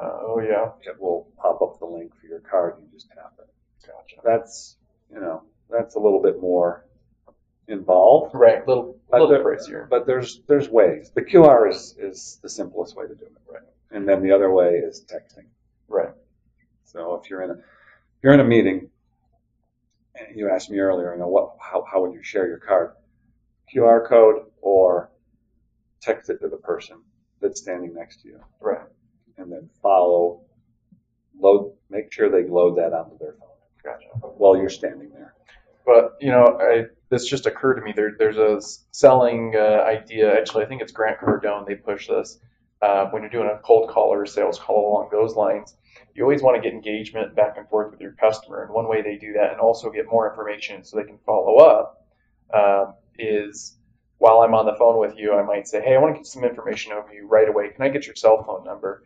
Uh, 0.00 0.18
oh 0.22 0.40
yeah. 0.40 0.72
it 0.82 1.00
will 1.00 1.28
pop 1.36 1.60
up 1.62 1.78
the 1.78 1.86
link 1.86 2.14
for 2.20 2.26
your 2.26 2.40
card. 2.40 2.74
You 2.80 2.86
just 2.92 3.08
tap 3.10 3.34
it. 3.38 3.48
Gotcha. 3.86 4.16
That's 4.24 4.76
you 5.12 5.20
know 5.20 5.42
that's 5.70 5.94
a 5.94 5.98
little 6.00 6.20
bit 6.20 6.40
more 6.40 6.84
involved, 7.68 8.34
Right. 8.34 8.66
Little 8.66 8.98
But 9.10 9.20
little 9.20 9.28
there- 9.28 9.44
pricier. 9.44 9.88
but 9.88 10.06
there's 10.06 10.40
there's 10.48 10.68
ways. 10.68 11.10
The 11.14 11.22
QR 11.22 11.68
is 11.68 11.96
is 11.98 12.38
the 12.42 12.48
simplest 12.48 12.96
way 12.96 13.06
to 13.06 13.14
do 13.14 13.24
it, 13.24 13.32
Right. 13.50 13.62
And 13.90 14.08
then 14.08 14.22
the 14.22 14.32
other 14.32 14.50
way 14.50 14.76
is 14.78 15.04
texting. 15.04 15.46
Right. 15.88 16.12
So 16.84 17.14
if 17.16 17.30
you're 17.30 17.42
in 17.42 17.50
a 17.50 17.54
if 17.54 18.22
you're 18.22 18.34
in 18.34 18.40
a 18.40 18.44
meeting, 18.44 18.90
and 20.14 20.36
you 20.36 20.48
asked 20.50 20.70
me 20.70 20.78
earlier, 20.80 21.12
you 21.14 21.20
know, 21.20 21.28
what 21.28 21.56
how 21.60 21.84
how 21.84 22.00
would 22.02 22.12
you 22.14 22.22
share 22.22 22.46
your 22.48 22.58
card? 22.58 22.92
QR 23.72 24.06
code 24.06 24.46
or 24.60 25.10
text 26.02 26.28
it 26.30 26.38
to 26.40 26.48
the 26.48 26.56
person 26.56 27.00
that's 27.40 27.60
standing 27.60 27.94
next 27.94 28.22
to 28.22 28.28
you, 28.28 28.40
Right. 28.60 28.86
and 29.38 29.50
then 29.50 29.70
follow, 29.82 30.42
load, 31.38 31.74
make 31.90 32.12
sure 32.12 32.28
they 32.30 32.48
load 32.48 32.76
that 32.78 32.92
onto 32.92 33.18
their 33.18 33.32
phone 33.32 33.48
Gotcha. 33.82 34.08
while 34.36 34.56
you're 34.56 34.68
standing 34.68 35.10
there. 35.10 35.34
But 35.84 36.16
you 36.20 36.30
know, 36.30 36.58
I, 36.60 36.84
this 37.08 37.26
just 37.26 37.46
occurred 37.46 37.74
to 37.74 37.82
me. 37.82 37.92
There, 37.94 38.12
there's 38.18 38.36
a 38.36 38.60
selling 38.92 39.54
uh, 39.56 39.82
idea. 39.84 40.32
Actually, 40.36 40.64
I 40.64 40.68
think 40.68 40.82
it's 40.82 40.92
Grant 40.92 41.18
Cardone. 41.18 41.66
They 41.66 41.74
push 41.74 42.06
this 42.08 42.38
uh, 42.80 43.06
when 43.10 43.22
you're 43.22 43.30
doing 43.30 43.48
a 43.48 43.58
cold 43.58 43.90
call 43.90 44.12
or 44.12 44.22
a 44.22 44.28
sales 44.28 44.58
call 44.58 44.90
along 44.92 45.08
those 45.10 45.34
lines. 45.34 45.76
You 46.14 46.22
always 46.22 46.42
want 46.42 46.56
to 46.56 46.62
get 46.62 46.72
engagement 46.74 47.34
back 47.34 47.56
and 47.56 47.68
forth 47.68 47.90
with 47.90 48.00
your 48.00 48.12
customer, 48.12 48.62
and 48.62 48.72
one 48.72 48.88
way 48.88 49.02
they 49.02 49.16
do 49.16 49.32
that, 49.34 49.50
and 49.52 49.60
also 49.60 49.90
get 49.90 50.06
more 50.06 50.30
information 50.30 50.84
so 50.84 50.96
they 50.96 51.04
can 51.04 51.18
follow 51.26 51.56
up, 51.56 52.06
um, 52.54 52.94
is 53.18 53.76
while 54.22 54.42
I'm 54.42 54.54
on 54.54 54.66
the 54.66 54.76
phone 54.76 55.00
with 55.00 55.18
you, 55.18 55.34
I 55.34 55.42
might 55.42 55.66
say, 55.66 55.80
"Hey, 55.82 55.96
I 55.96 55.98
want 55.98 56.14
to 56.14 56.18
get 56.20 56.26
some 56.28 56.44
information 56.44 56.92
over 56.92 57.12
you 57.12 57.26
right 57.26 57.48
away. 57.48 57.70
Can 57.70 57.82
I 57.82 57.88
get 57.88 58.06
your 58.06 58.14
cell 58.14 58.40
phone 58.44 58.62
number?" 58.64 59.02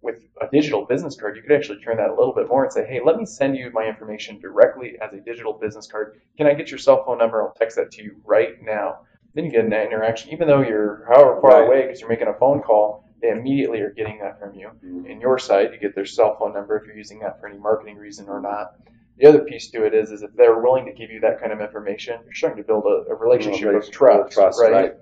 With 0.00 0.22
a 0.40 0.46
digital 0.46 0.84
business 0.86 1.16
card, 1.20 1.34
you 1.34 1.42
could 1.42 1.50
actually 1.50 1.80
turn 1.80 1.96
that 1.96 2.10
a 2.10 2.14
little 2.14 2.32
bit 2.32 2.46
more 2.46 2.62
and 2.62 2.72
say, 2.72 2.86
"Hey, 2.86 3.00
let 3.04 3.16
me 3.16 3.26
send 3.26 3.56
you 3.56 3.72
my 3.72 3.84
information 3.84 4.38
directly 4.38 4.96
as 5.00 5.12
a 5.12 5.20
digital 5.20 5.54
business 5.54 5.88
card. 5.88 6.20
Can 6.36 6.46
I 6.46 6.54
get 6.54 6.70
your 6.70 6.78
cell 6.78 7.02
phone 7.04 7.18
number? 7.18 7.42
I'll 7.42 7.50
text 7.50 7.76
that 7.78 7.90
to 7.90 8.02
you 8.04 8.20
right 8.24 8.62
now." 8.62 9.00
Then 9.34 9.44
you 9.44 9.50
get 9.50 9.64
an 9.64 9.72
interaction, 9.72 10.32
even 10.32 10.46
though 10.46 10.62
you're 10.62 11.04
however 11.08 11.40
far 11.40 11.50
Right. 11.50 11.66
away 11.66 11.82
because 11.82 12.00
you're 12.00 12.08
making 12.08 12.28
a 12.28 12.34
phone 12.34 12.62
call. 12.62 13.04
They 13.20 13.30
immediately 13.30 13.80
are 13.80 13.90
getting 13.90 14.18
that 14.20 14.38
from 14.38 14.54
you. 14.54 14.68
Mm-hmm. 14.68 15.06
In 15.06 15.20
your 15.20 15.38
site, 15.38 15.72
you 15.72 15.78
get 15.80 15.96
their 15.96 16.06
cell 16.06 16.36
phone 16.38 16.54
number 16.54 16.76
if 16.76 16.86
you're 16.86 16.96
using 16.96 17.18
that 17.20 17.40
for 17.40 17.48
any 17.48 17.58
marketing 17.58 17.96
reason 17.96 18.28
or 18.28 18.40
not. 18.40 18.76
The 19.20 19.28
other 19.28 19.40
piece 19.40 19.70
to 19.72 19.84
it 19.84 19.94
is, 19.94 20.10
is 20.12 20.22
if 20.22 20.30
they're 20.34 20.58
willing 20.60 20.86
to 20.86 20.92
give 20.92 21.10
you 21.10 21.20
that 21.20 21.40
kind 21.40 21.52
of 21.52 21.60
information, 21.60 22.20
you're 22.24 22.32
starting 22.34 22.62
to 22.62 22.66
build 22.66 22.84
a, 22.86 23.12
a 23.12 23.14
relationship 23.14 23.74
of 23.74 23.90
trust, 23.90 24.32
trust, 24.32 24.60
right? 24.60 24.72
right. 24.72 24.92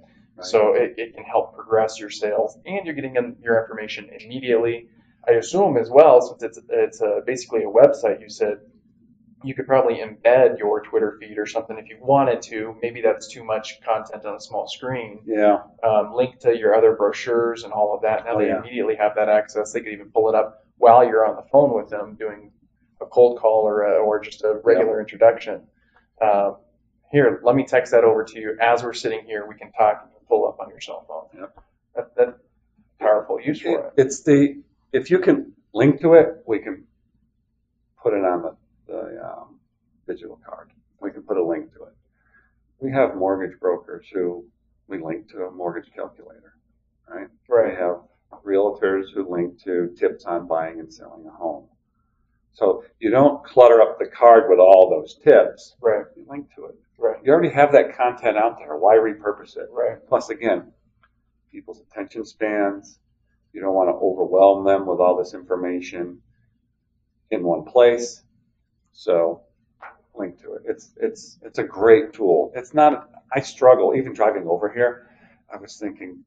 So 0.40 0.74
it, 0.74 0.94
it 0.96 1.14
can 1.14 1.24
help 1.24 1.54
progress 1.54 1.98
your 1.98 2.10
sales, 2.10 2.58
and 2.66 2.84
you're 2.84 2.94
getting 2.94 3.16
in 3.16 3.36
your 3.42 3.60
information 3.62 4.10
immediately. 4.20 4.88
I 5.26 5.32
assume 5.32 5.76
as 5.76 5.90
well, 5.90 6.20
since 6.20 6.42
it's 6.42 6.58
it's 6.68 7.02
uh 7.02 7.20
basically 7.26 7.62
a 7.62 7.66
website. 7.66 8.20
You 8.20 8.28
said 8.28 8.58
you 9.44 9.54
could 9.54 9.66
probably 9.66 9.96
embed 9.96 10.58
your 10.58 10.80
Twitter 10.82 11.16
feed 11.20 11.38
or 11.38 11.46
something 11.46 11.78
if 11.78 11.88
you 11.88 11.96
wanted 12.00 12.42
to. 12.42 12.76
Maybe 12.82 13.00
that's 13.02 13.28
too 13.28 13.44
much 13.44 13.80
content 13.82 14.24
on 14.24 14.34
a 14.34 14.40
small 14.40 14.66
screen. 14.66 15.20
Yeah. 15.26 15.58
Um, 15.84 16.12
link 16.14 16.40
to 16.40 16.56
your 16.56 16.74
other 16.74 16.94
brochures 16.96 17.62
and 17.62 17.72
all 17.72 17.94
of 17.94 18.02
that. 18.02 18.24
Now 18.24 18.34
Oh, 18.34 18.38
they 18.38 18.48
yeah. 18.48 18.58
immediately 18.60 18.96
have 18.96 19.14
that 19.14 19.28
access. 19.28 19.72
They 19.72 19.80
could 19.80 19.92
even 19.92 20.10
pull 20.10 20.28
it 20.28 20.34
up 20.34 20.64
while 20.76 21.04
you're 21.06 21.24
on 21.24 21.36
the 21.36 21.44
phone 21.52 21.72
with 21.72 21.88
them 21.88 22.16
doing 22.18 22.50
a 23.00 23.06
cold 23.06 23.38
call 23.38 23.62
or 23.62 23.82
a, 23.82 23.98
or 23.98 24.20
just 24.20 24.42
a 24.42 24.60
regular 24.64 25.00
introduction. 25.00 25.62
Um, 26.20 26.56
here, 27.10 27.40
let 27.42 27.54
me 27.54 27.64
text 27.64 27.92
that 27.92 28.04
over 28.04 28.24
to 28.24 28.38
you 28.38 28.56
as 28.60 28.82
we're 28.82 28.92
sitting 28.92 29.24
here. 29.24 29.46
We 29.48 29.54
can 29.54 29.72
talk. 29.72 30.02
You 30.04 30.18
can 30.18 30.26
pull 30.26 30.46
up 30.46 30.58
on 30.60 30.68
your 30.70 30.80
cell 30.80 31.04
phone. 31.08 31.40
Yep. 31.40 31.64
That, 31.96 32.16
that 32.16 32.38
powerful 33.00 33.40
use 33.40 33.60
for 33.60 33.86
it. 33.88 33.92
It's 33.96 34.22
the 34.22 34.62
if 34.92 35.10
you 35.10 35.18
can 35.18 35.52
link 35.72 36.00
to 36.00 36.14
it, 36.14 36.42
we 36.46 36.58
can 36.58 36.84
put 38.02 38.14
it 38.14 38.24
on 38.24 38.42
the, 38.42 38.56
the 38.86 39.24
um, 39.24 39.58
digital 40.06 40.40
card. 40.46 40.70
We 41.00 41.10
can 41.10 41.22
put 41.22 41.36
a 41.36 41.44
link 41.44 41.72
to 41.74 41.84
it. 41.84 41.94
We 42.80 42.92
have 42.92 43.16
mortgage 43.16 43.58
brokers 43.58 44.06
who 44.12 44.46
we 44.86 45.00
link 45.00 45.30
to 45.30 45.44
a 45.44 45.50
mortgage 45.50 45.90
calculator, 45.94 46.54
right? 47.08 47.28
We 47.48 47.74
have 47.76 47.98
realtors 48.44 49.04
who 49.14 49.30
link 49.30 49.62
to 49.64 49.94
tips 49.98 50.24
on 50.24 50.46
buying 50.46 50.80
and 50.80 50.92
selling 50.92 51.26
a 51.26 51.30
home. 51.30 51.68
So 52.58 52.82
you 52.98 53.10
don't 53.10 53.44
clutter 53.44 53.80
up 53.80 54.00
the 54.00 54.06
card 54.06 54.50
with 54.50 54.58
all 54.58 54.90
those 54.90 55.14
tips. 55.22 55.76
Right. 55.80 56.04
You 56.16 56.26
link 56.28 56.48
to 56.56 56.64
it. 56.66 56.74
Right. 56.98 57.18
You 57.24 57.30
already 57.30 57.50
have 57.50 57.70
that 57.70 57.96
content 57.96 58.36
out 58.36 58.58
there. 58.58 58.76
Why 58.76 58.96
repurpose 58.96 59.56
it? 59.56 59.68
Right. 59.70 59.98
Plus, 60.08 60.30
again, 60.30 60.72
people's 61.52 61.80
attention 61.80 62.24
spans. 62.24 62.98
You 63.52 63.60
don't 63.60 63.74
want 63.74 63.90
to 63.90 63.94
overwhelm 63.94 64.64
them 64.64 64.86
with 64.86 64.98
all 64.98 65.16
this 65.16 65.34
information 65.34 66.20
in 67.30 67.44
one 67.44 67.64
place. 67.64 68.22
So, 68.92 69.42
link 70.16 70.42
to 70.42 70.54
it. 70.54 70.62
It's 70.64 70.90
it's 70.96 71.38
it's 71.42 71.60
a 71.60 71.64
great 71.64 72.12
tool. 72.12 72.50
It's 72.56 72.74
not. 72.74 73.08
I 73.32 73.38
struggle 73.38 73.94
even 73.94 74.14
driving 74.14 74.48
over 74.48 74.68
here. 74.68 75.08
I 75.52 75.58
was 75.58 75.76
thinking, 75.76 76.24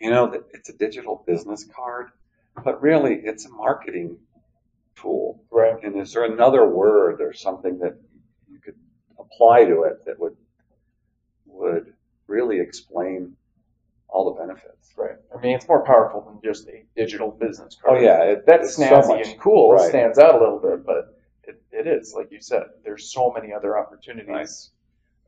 you 0.00 0.10
know, 0.10 0.28
that 0.32 0.42
it's 0.52 0.68
a 0.68 0.76
digital 0.76 1.22
business 1.28 1.64
card, 1.64 2.08
but 2.64 2.82
really 2.82 3.20
it's 3.22 3.46
a 3.46 3.50
marketing 3.50 4.18
tool. 4.96 5.42
Right. 5.50 5.82
And 5.82 6.00
is 6.00 6.12
there 6.12 6.24
another 6.24 6.68
word 6.68 7.20
or 7.20 7.32
something 7.32 7.78
that 7.78 7.96
you 8.48 8.58
could 8.60 8.76
apply 9.18 9.64
to 9.64 9.82
it 9.84 10.04
that 10.06 10.18
would 10.18 10.36
would 11.46 11.92
really 12.26 12.60
explain 12.60 13.36
all 14.08 14.32
the 14.32 14.40
benefits? 14.40 14.92
Right. 14.96 15.16
I 15.36 15.40
mean, 15.40 15.56
it's 15.56 15.68
more 15.68 15.84
powerful 15.84 16.20
than 16.22 16.40
just 16.42 16.68
a 16.68 16.84
digital 16.96 17.30
business 17.30 17.76
Oh 17.86 17.98
yeah, 17.98 18.22
it, 18.22 18.44
That's 18.46 18.78
it's 18.78 18.88
so 18.88 19.02
much. 19.02 19.26
and 19.26 19.40
cool. 19.40 19.72
It 19.72 19.76
Right. 19.76 19.88
stands 19.88 20.18
out 20.18 20.34
a 20.34 20.38
little 20.38 20.58
bit, 20.60 20.84
but 20.86 21.18
it, 21.44 21.62
it 21.72 21.86
is, 21.86 22.14
like 22.16 22.30
you 22.30 22.40
said, 22.40 22.62
there's 22.84 23.12
so 23.12 23.30
many 23.32 23.52
other 23.52 23.76
opportunities. 23.78 24.70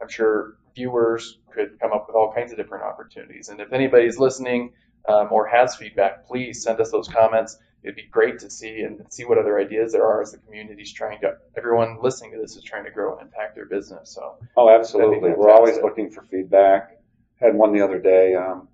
I'm 0.00 0.08
sure 0.08 0.56
viewers 0.74 1.38
could 1.52 1.78
come 1.80 1.92
up 1.92 2.06
with 2.06 2.16
all 2.16 2.32
kinds 2.32 2.52
of 2.52 2.58
different 2.58 2.84
opportunities. 2.84 3.48
And 3.48 3.60
if 3.60 3.72
anybody's 3.72 4.18
listening 4.18 4.72
um, 5.08 5.28
or 5.30 5.46
has 5.46 5.74
feedback, 5.76 6.26
please 6.26 6.62
send 6.62 6.80
us 6.80 6.90
those 6.90 7.08
comments. 7.08 7.58
It'd 7.86 7.94
be 7.94 8.08
great 8.10 8.40
to 8.40 8.50
see 8.50 8.80
and 8.80 9.00
see 9.10 9.24
what 9.24 9.38
other 9.38 9.60
ideas 9.60 9.92
there 9.92 10.04
are 10.04 10.20
as 10.20 10.32
the 10.32 10.38
community's 10.38 10.92
trying 10.92 11.20
to, 11.20 11.36
everyone 11.56 11.98
listening 12.02 12.32
to 12.32 12.38
this 12.38 12.56
is 12.56 12.64
trying 12.64 12.84
to 12.84 12.90
grow 12.90 13.12
and 13.16 13.22
impact 13.28 13.54
their 13.54 13.66
business. 13.66 14.12
So, 14.12 14.38
Oh, 14.56 14.68
absolutely. 14.68 15.30
We're 15.30 15.50
always 15.52 15.76
looking 15.80 16.10
for 16.10 16.22
feedback. 16.24 16.98
Had 17.40 17.54
one 17.54 17.72
the 17.72 17.82
other 17.82 18.00
day. 18.00 18.34
Um, 18.34 18.66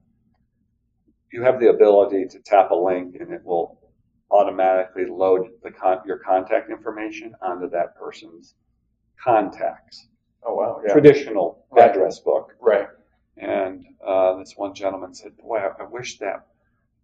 you 1.31 1.42
have 1.42 1.61
the 1.61 1.68
ability 1.68 2.25
to 2.31 2.38
tap 2.38 2.70
a 2.70 2.75
link 2.75 3.16
and 3.20 3.31
it 3.33 3.44
will 3.44 3.79
automatically 4.31 5.05
load 5.07 5.46
the 5.62 5.70
con- 5.70 6.01
your 6.07 6.16
contact 6.18 6.70
information 6.70 7.35
onto 7.42 7.68
that 7.68 7.94
person's 7.96 8.55
contacts. 9.22 10.07
oh 10.42 10.55
wow, 10.55 10.81
yeah. 10.87 10.92
Traditional 10.92 11.66
Right. 11.70 11.90
address 11.90 12.18
book. 12.20 12.55
Right. 12.61 12.88
And 13.37 13.85
uh, 14.07 14.38
this 14.38 14.55
one 14.57 14.75
gentleman 14.75 15.14
said, 15.14 15.37
"Boy, 15.37 15.59
I, 15.59 15.83
I 15.83 15.87
wish 15.87 16.18
that 16.18 16.46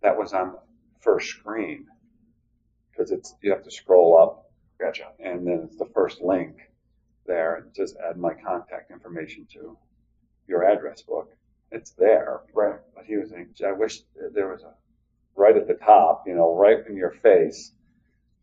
that 0.03 0.17
was 0.19 0.33
on 0.33 0.53
the 0.53 0.59
first 1.01 1.29
screen 1.29 1.87
because 2.99 3.13
it's 3.13 3.37
you 3.43 3.51
have 3.53 3.63
to 3.63 3.71
scroll 3.71 4.19
up 4.19 4.51
Gotcha. 4.81 5.09
and 5.21 5.47
then 5.47 5.63
it's 5.65 5.77
the 5.77 5.87
first 5.95 6.21
link 6.21 6.57
there 7.27 7.57
and 7.57 7.75
just 7.75 7.97
add 8.09 8.17
my 8.17 8.35
contact 8.35 8.91
information 8.91 9.47
to 9.53 9.77
your 10.49 10.65
address 10.65 11.03
book. 11.03 11.31
It's 11.71 11.91
there, 11.93 12.41
Right. 12.55 12.81
but 12.95 13.05
he 13.05 13.17
was 13.17 13.31
saying, 13.31 13.55
I 13.67 13.73
wish 13.73 14.01
there 14.33 14.49
was 14.49 14.63
a 14.63 14.73
right 15.37 15.57
at 15.57 15.69
the 15.69 15.75
top, 15.75 16.27
you 16.27 16.35
know, 16.35 16.55
right 16.55 16.79
in 16.89 16.97
your 16.97 17.11
face. 17.11 17.73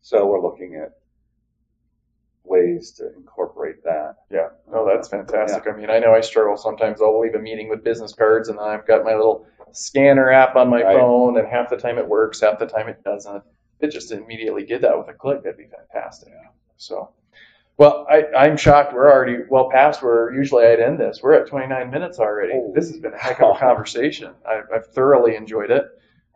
So 0.02 0.26
we're 0.26 0.40
looking 0.40 0.76
at 0.76 0.92
ways 2.44 2.92
to 2.92 3.12
incorporate 3.16 3.82
that. 3.82 4.14
Yeah, 4.30 4.50
no, 4.70 4.86
that's 4.86 5.08
fantastic. 5.08 5.64
I 5.66 5.76
mean, 5.76 5.90
I 5.90 5.98
know 5.98 6.14
I 6.14 6.20
struggle 6.20 6.56
sometimes. 6.56 7.02
I'll 7.02 7.18
leave 7.20 7.34
a 7.34 7.40
meeting 7.40 7.68
with 7.68 7.82
business 7.82 8.14
cards, 8.14 8.48
and 8.48 8.56
then 8.58 8.66
I've 8.66 8.86
got 8.86 9.04
my 9.04 9.16
little 9.16 9.48
scanner 9.72 10.30
app 10.30 10.54
on 10.54 10.70
my 10.70 10.82
Right. 10.82 10.96
phone, 10.96 11.36
and 11.38 11.48
half 11.48 11.68
the 11.70 11.76
time 11.76 11.98
it 11.98 12.06
works, 12.06 12.40
half 12.40 12.60
the 12.60 12.66
time 12.66 12.88
it 12.88 13.02
doesn't. 13.02 13.42
It 13.80 13.90
just 13.90 14.12
immediately 14.12 14.64
did 14.64 14.82
that 14.82 14.96
with 14.98 15.08
a 15.08 15.12
click. 15.12 15.42
That'd 15.42 15.58
be 15.58 15.66
fantastic. 15.66 16.32
So, 16.76 17.10
well, 17.76 18.06
I, 18.08 18.24
I'm 18.36 18.56
shocked. 18.56 18.94
We're 18.94 19.10
already 19.10 19.38
well 19.50 19.68
past 19.70 20.02
where 20.02 20.32
usually 20.34 20.64
I'd 20.64 20.80
end 20.80 20.98
this. 20.98 21.20
We're 21.22 21.34
at 21.34 21.46
29 21.46 21.90
minutes 21.90 22.18
already. 22.18 22.52
Holy 22.54 22.72
this 22.74 22.90
has 22.90 23.00
been 23.00 23.12
a 23.12 23.18
heck 23.18 23.40
of 23.40 23.56
a 23.56 23.58
conversation. 23.58 24.32
I've, 24.48 24.64
I've 24.74 24.86
thoroughly 24.88 25.36
enjoyed 25.36 25.70
it. 25.70 25.84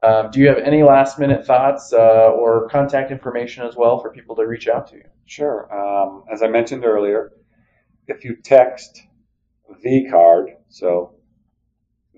Um, 0.03 0.31
do 0.31 0.41
you 0.41 0.49
have 0.49 0.59
any 0.59 0.83
last 0.83 1.19
minute 1.19 1.47
thoughts 1.47 1.93
uh, 1.93 2.31
or 2.33 2.69
contact 2.69 3.11
information 3.11 3.65
as 3.67 3.77
well 3.77 4.01
for 4.01 4.11
people 4.11 4.35
to 4.37 4.47
reach 4.47 4.67
out 4.67 4.87
to 4.89 4.97
you? 4.97 5.05
Sure. 5.27 5.69
Um, 5.75 6.25
as 6.33 6.43
I 6.43 6.49
mentioned 6.49 6.85
earlier, 6.85 7.33
if 8.07 8.25
you 8.25 8.37
text 8.37 9.03
the 9.83 10.09
card, 10.11 10.51
so 10.69 11.15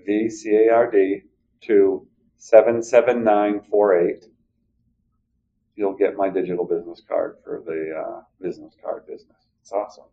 V 0.05 0.29
C 0.29 0.49
A 0.67 0.73
R 0.73 0.89
D 0.89 1.21
to 1.61 2.07
77948. 2.37 4.25
You'll 5.75 5.95
get 5.95 6.15
my 6.15 6.29
digital 6.29 6.65
business 6.65 7.01
card 7.07 7.37
for 7.43 7.63
the 7.65 7.93
uh, 7.95 8.21
business 8.41 8.75
card 8.83 9.07
business. 9.07 9.37
It's 9.61 9.71
awesome. 9.71 10.05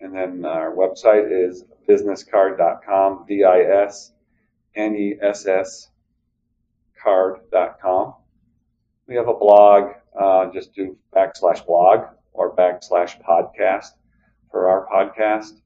And 0.00 0.14
then 0.14 0.44
our 0.44 0.74
website 0.74 1.30
is 1.30 1.64
visnesscard.com, 1.88 3.24
V 3.26 3.44
I 3.44 3.60
S 3.60 4.12
N 4.74 4.94
E 4.96 5.14
S 5.22 5.46
S 5.46 5.88
card.com. 7.02 8.14
We 9.06 9.14
have 9.14 9.28
a 9.28 9.34
blog, 9.34 9.92
uh, 10.18 10.50
just 10.52 10.74
do 10.74 10.96
backslash 11.14 11.64
blog 11.64 12.06
or 12.32 12.54
backslash 12.54 13.20
podcast 13.22 13.92
for 14.50 14.68
our 14.68 14.86
podcast. 14.86 15.60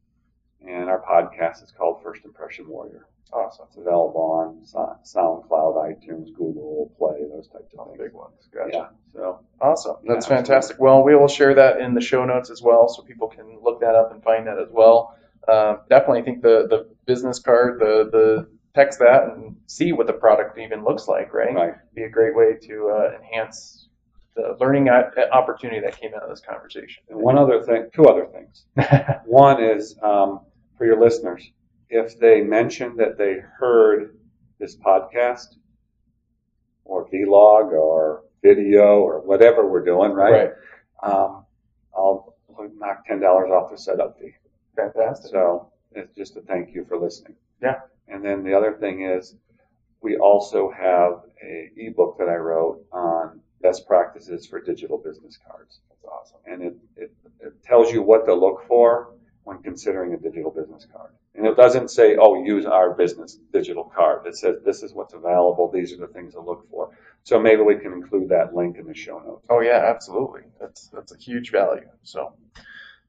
And 0.61 0.89
our 0.89 1.03
podcast 1.03 1.63
is 1.65 1.73
called 1.73 2.03
First 2.03 2.25
Impression 2.25 2.69
Warrior. 2.69 3.07
Awesome. 3.33 3.67
It's 3.69 3.77
available 3.77 4.21
on 4.21 4.65
Sou- 4.65 4.97
SoundCloud, 5.05 5.77
iTunes, 5.77 6.33
Google 6.35 6.93
Play, 6.99 7.27
those 7.31 7.49
types 7.49 7.75
of 7.79 7.87
things. 7.87 7.99
Big 7.99 8.13
ones. 8.13 8.49
Gotcha. 8.53 8.71
Yeah. 8.73 8.87
So 9.13 9.41
Awesome. 9.61 9.97
That's 10.07 10.29
Yeah, 10.29 10.37
fantastic. 10.37 10.79
Well, 10.79 11.03
we 11.03 11.15
will 11.15 11.29
share 11.29 11.55
that 11.55 11.81
in 11.81 11.95
the 11.95 12.01
show 12.01 12.25
notes 12.25 12.51
as 12.51 12.63
well, 12.63 12.89
so 12.89 13.03
people 13.03 13.29
can 13.29 13.59
look 13.63 13.81
that 13.81 13.95
up 13.95 14.13
and 14.13 14.23
find 14.23 14.47
that 14.47 14.59
as 14.59 14.69
well. 14.71 15.17
Um, 15.47 15.81
definitely 15.89 16.23
think 16.23 16.43
the 16.43 16.67
the 16.69 16.89
business 17.07 17.39
card, 17.39 17.81
the 17.81 18.09
the 18.11 18.49
text 18.75 18.99
that 19.01 19.25
and 19.25 19.57
see 19.67 19.93
what 19.93 20.07
the 20.07 20.13
product 20.13 20.59
even 20.59 20.85
looks 20.85 21.09
like, 21.09 21.33
right? 21.33 21.55
right. 21.55 21.75
Be 21.95 22.05
a 22.05 22.09
great 22.09 22.37
way 22.37 22.57
to 22.63 22.91
uh, 22.91 23.17
enhance 23.17 23.89
the 24.37 24.57
learning 24.61 24.89
opportunity 24.89 25.81
that 25.81 26.01
came 26.01 26.15
out 26.15 26.23
of 26.23 26.31
this 26.31 26.41
conversation. 26.41 27.03
And 27.09 27.19
one 27.19 27.37
other 27.37 27.63
thing, 27.63 27.89
two 27.93 28.05
other 28.05 28.27
things. 28.27 28.65
One 29.27 29.63
is 29.63 29.97
um, 30.03 30.41
for 30.77 30.87
your 30.87 31.01
listeners, 31.01 31.51
if 31.91 32.19
they 32.19 32.43
mention 32.43 32.97
that 32.97 33.19
they 33.19 33.39
heard 33.59 34.17
this 34.59 34.77
podcast 34.77 35.57
or 36.85 37.09
vlog 37.09 37.73
or 37.73 38.25
video 38.43 39.01
or 39.01 39.21
whatever 39.21 39.69
we're 39.69 39.85
doing, 39.85 40.13
right? 40.13 40.51
Um, 41.03 41.45
I'll 41.97 42.35
knock 42.77 43.07
ten 43.07 43.21
dollars 43.21 43.51
off 43.51 43.71
the 43.71 43.79
setup 43.79 44.19
fee. 44.19 44.35
Fantastic. 44.77 45.31
So 45.31 45.71
it's 45.93 46.15
just 46.15 46.37
a 46.37 46.41
thank 46.43 46.75
you 46.75 46.85
for 46.89 46.99
listening. 46.99 47.35
Yeah. 47.63 47.81
And 48.07 48.25
then 48.25 48.43
the 48.45 48.55
other 48.55 48.75
thing 48.75 49.03
is, 49.03 49.35
we 50.01 50.17
also 50.17 50.71
have 50.71 51.23
a 51.43 51.71
ebook 51.77 52.19
that 52.19 52.29
I 52.29 52.37
wrote 52.37 52.85
on 52.93 53.41
best 53.61 53.87
practices 53.87 54.47
for 54.47 54.61
digital 54.61 54.99
business 54.99 55.39
cards 55.49 55.81
That's 55.89 56.05
awesome. 56.05 56.39
and 56.47 56.63
it, 56.63 56.77
it, 56.97 57.13
it 57.41 57.63
tells 57.65 57.93
you 57.93 58.03
what 58.03 58.25
to 58.27 58.35
look 58.35 58.65
for 58.69 59.15
when 59.43 59.59
considering 59.63 60.15
a 60.15 60.17
digital 60.17 60.53
business 60.53 60.87
card. 60.93 61.11
And 61.39 61.47
it 61.47 61.57
doesn't 61.57 61.89
say, 61.91 62.17
oh, 62.21 62.43
use 62.45 62.67
our 62.67 62.95
business 62.95 63.39
digital 63.53 63.85
card. 63.85 64.27
It 64.27 64.37
says 64.37 64.57
this 64.65 64.83
is 64.83 64.93
what's 64.93 65.15
available, 65.15 65.71
these 65.73 65.93
are 65.93 65.97
the 65.99 66.09
things 66.09 66.35
to 66.35 66.41
look 66.41 66.69
for. 66.69 66.91
So 67.23 67.39
maybe 67.39 67.63
we 67.63 67.77
can 67.77 67.93
include 67.93 68.29
that 68.31 68.55
link 68.55 68.77
in 68.77 68.87
the 68.87 68.95
show 68.95 69.19
notes. 69.21 69.47
Oh 69.49 69.61
yeah, 69.61 69.85
absolutely. 69.87 70.43
That's 70.61 70.89
that's 70.89 71.13
a 71.13 71.17
huge 71.17 71.53
value. 71.53 71.89
So 72.03 72.33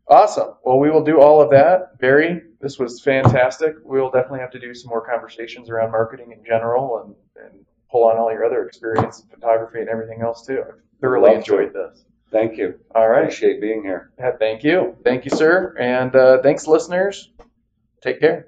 awesome. 0.07 0.49
Well, 0.63 0.79
we 0.79 0.91
will 0.91 1.03
do 1.03 1.19
all 1.19 1.41
of 1.41 1.49
that. 1.51 1.97
Barry, 1.99 2.41
this 2.61 2.77
was 2.77 3.01
fantastic. 3.01 3.75
We'll 3.83 4.11
definitely 4.11 4.41
have 4.41 4.51
to 4.51 4.59
do 4.59 4.73
some 4.75 4.89
more 4.89 5.05
conversations 5.05 5.69
around 5.69 5.91
marketing 5.91 6.31
in 6.31 6.43
general 6.45 7.01
and, 7.03 7.15
and 7.45 7.65
pull 7.91 8.03
on 8.03 8.17
all 8.17 8.31
your 8.31 8.45
other 8.45 8.65
experience 8.67 9.21
in 9.21 9.27
photography 9.29 9.79
and 9.79 9.89
everything 9.89 10.21
else 10.21 10.45
too. 10.45 10.61
I 10.61 10.71
thoroughly 11.01 11.33
Love 11.35 11.43
to. 11.45 11.57
enjoyed 11.57 11.73
this. 11.73 12.03
Thank 12.31 12.57
you. 12.57 12.79
All 12.93 13.09
right. 13.09 13.23
Appreciate 13.23 13.59
being 13.59 13.81
here. 13.81 14.11
Yeah, 14.19 14.33
thank 14.37 14.63
you. 14.63 14.95
Thank 15.03 15.25
you, 15.25 15.31
sir. 15.31 15.75
And 15.79 16.15
uh, 16.15 16.41
thanks, 16.43 16.67
listeners. 16.67 17.31
Take 18.01 18.19
care. 18.19 18.47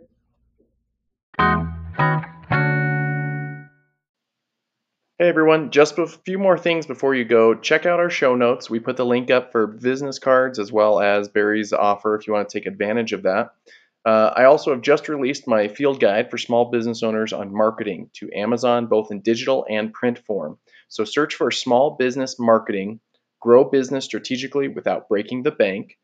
Hey 5.21 5.27
everyone, 5.27 5.69
just 5.69 5.99
a 5.99 6.07
few 6.07 6.39
more 6.39 6.57
things 6.57 6.87
before 6.87 7.13
you 7.13 7.25
go. 7.25 7.53
Check 7.53 7.85
out 7.85 7.99
our 7.99 8.09
show 8.09 8.35
notes. 8.35 8.71
We 8.71 8.79
put 8.79 8.97
the 8.97 9.05
link 9.05 9.29
up 9.29 9.51
for 9.51 9.67
business 9.67 10.17
cards 10.17 10.57
as 10.57 10.71
well 10.71 10.99
as 10.99 11.27
Barry's 11.27 11.73
offer 11.73 12.15
if 12.15 12.25
you 12.25 12.33
want 12.33 12.49
to 12.49 12.57
take 12.57 12.65
advantage 12.65 13.13
of 13.13 13.21
that. 13.23 13.51
Uh, 14.03 14.33
I 14.35 14.45
also 14.45 14.71
have 14.71 14.81
just 14.81 15.09
released 15.09 15.47
my 15.47 15.67
field 15.67 15.99
guide 15.99 16.31
for 16.31 16.39
small 16.39 16.71
business 16.71 17.03
owners 17.03 17.33
on 17.33 17.55
marketing 17.55 18.09
to 18.13 18.31
Amazon, 18.33 18.87
both 18.87 19.11
in 19.11 19.21
digital 19.21 19.63
and 19.69 19.93
print 19.93 20.17
form. 20.25 20.57
So 20.87 21.03
search 21.03 21.35
for 21.35 21.51
small 21.51 21.97
business 21.99 22.39
marketing, 22.39 22.99
grow 23.39 23.63
business 23.63 24.05
strategically 24.05 24.69
without 24.69 25.07
breaking 25.07 25.43
the 25.43 25.51
bank, 25.51 25.99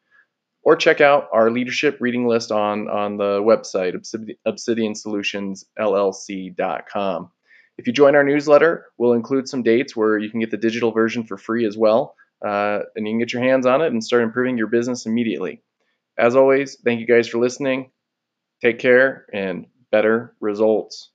or 0.67 0.75
check 0.75 0.99
out 0.99 1.30
our 1.32 1.49
leadership 1.49 1.97
reading 2.01 2.27
list 2.27 2.51
on, 2.51 2.89
on 2.89 3.15
the 3.15 3.41
website, 3.41 3.95
Obsidian- 3.95 4.38
obsidiansolutions.llc.com. 4.45 7.32
If 7.77 7.88
you 7.88 7.93
join 7.93 8.15
our 8.15 8.23
newsletter, 8.25 8.88
we'll 8.97 9.13
include 9.13 9.47
some 9.47 9.63
dates 9.63 9.95
where 9.95 10.17
you 10.17 10.30
can 10.30 10.41
get 10.41 10.51
the 10.51 10.58
digital 10.58 10.91
version 10.91 11.23
for 11.23 11.38
free 11.38 11.65
as 11.65 11.77
well, 11.77 12.15
uh, 12.45 12.80
and 12.97 13.08
you 13.08 13.13
can 13.13 13.19
get 13.19 13.32
your 13.32 13.43
hands 13.43 13.65
on 13.65 13.82
it 13.82 13.93
and 13.93 14.03
start 14.03 14.23
improving 14.23 14.58
your 14.58 14.67
business 14.67 15.06
immediately. 15.06 15.62
As 16.17 16.36
always, 16.36 16.75
thank 16.84 16.99
you 16.99 17.08
guys 17.08 17.30
for 17.30 17.38
listening. 17.38 17.91
Take 18.62 18.80
care 18.80 19.25
and 19.32 19.67
better 19.89 20.36
results. 20.41 21.12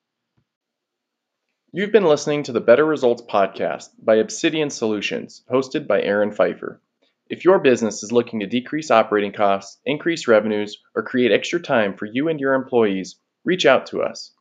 You've 1.73 1.93
been 1.93 2.07
listening 2.07 2.45
to 2.45 2.53
the 2.53 2.61
Better 2.63 2.87
Results 2.87 3.21
podcast 3.21 3.91
by 4.03 4.15
Obsidian 4.15 4.71
Solutions, 4.71 5.43
hosted 5.53 5.87
by 5.87 6.01
Aaron 6.01 6.33
Pfeiffer. 6.33 6.81
If 7.33 7.45
your 7.47 7.59
business 7.61 8.03
is 8.03 8.13
looking 8.13 8.41
to 8.41 8.47
decrease 8.47 8.91
operating 8.91 9.33
costs, 9.33 9.81
increase 9.87 10.29
revenues, 10.29 10.77
or 10.95 11.03
create 11.03 11.33
extra 11.33 11.59
time 11.59 11.97
for 11.97 12.05
you 12.05 12.29
and 12.29 12.39
your 12.39 12.53
employees, 12.53 13.17
reach 13.43 13.65
out 13.65 13.87
to 13.87 14.03
us. 14.03 14.33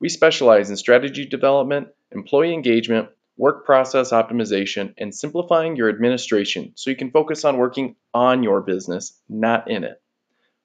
We 0.00 0.08
specialize 0.08 0.70
in 0.70 0.78
strategy 0.78 1.26
development, 1.26 1.88
employee 2.10 2.54
engagement, 2.54 3.10
work 3.36 3.66
process 3.66 4.12
optimization, 4.12 4.94
and 4.96 5.14
simplifying 5.14 5.76
your 5.76 5.90
administration 5.90 6.72
so 6.76 6.88
you 6.88 6.96
can 6.96 7.10
focus 7.10 7.44
on 7.44 7.58
working 7.58 7.96
on 8.14 8.42
your 8.42 8.62
business, 8.62 9.20
not 9.28 9.70
in 9.70 9.84
it. 9.84 10.00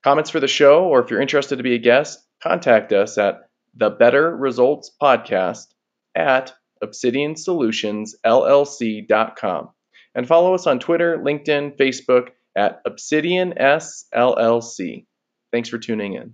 Comments 0.04 0.30
for 0.30 0.40
the 0.40 0.48
show, 0.48 0.86
or 0.86 1.04
if 1.04 1.10
you're 1.10 1.22
interested 1.22 1.56
to 1.56 1.64
be 1.64 1.74
a 1.74 1.80
guest, 1.80 2.24
contact 2.40 2.94
us 2.94 3.18
at 3.18 3.47
the 3.78 3.90
Better 3.90 4.36
Results 4.36 4.92
Podcast 5.02 5.68
at 6.16 6.54
obsidiansolutionsllc.com 6.84 9.70
and 10.16 10.28
follow 10.28 10.56
us 10.56 10.68
on 10.68 10.80
Twitter, 10.80 11.18
LinkedIn, 11.18 11.78
Facebook 11.78 12.30
at 12.56 12.82
Obsidian 12.86 13.54
SLLC. 13.54 15.06
Thanks 15.52 15.70
for 15.70 15.78
tuning 15.78 16.14
in. 16.14 16.34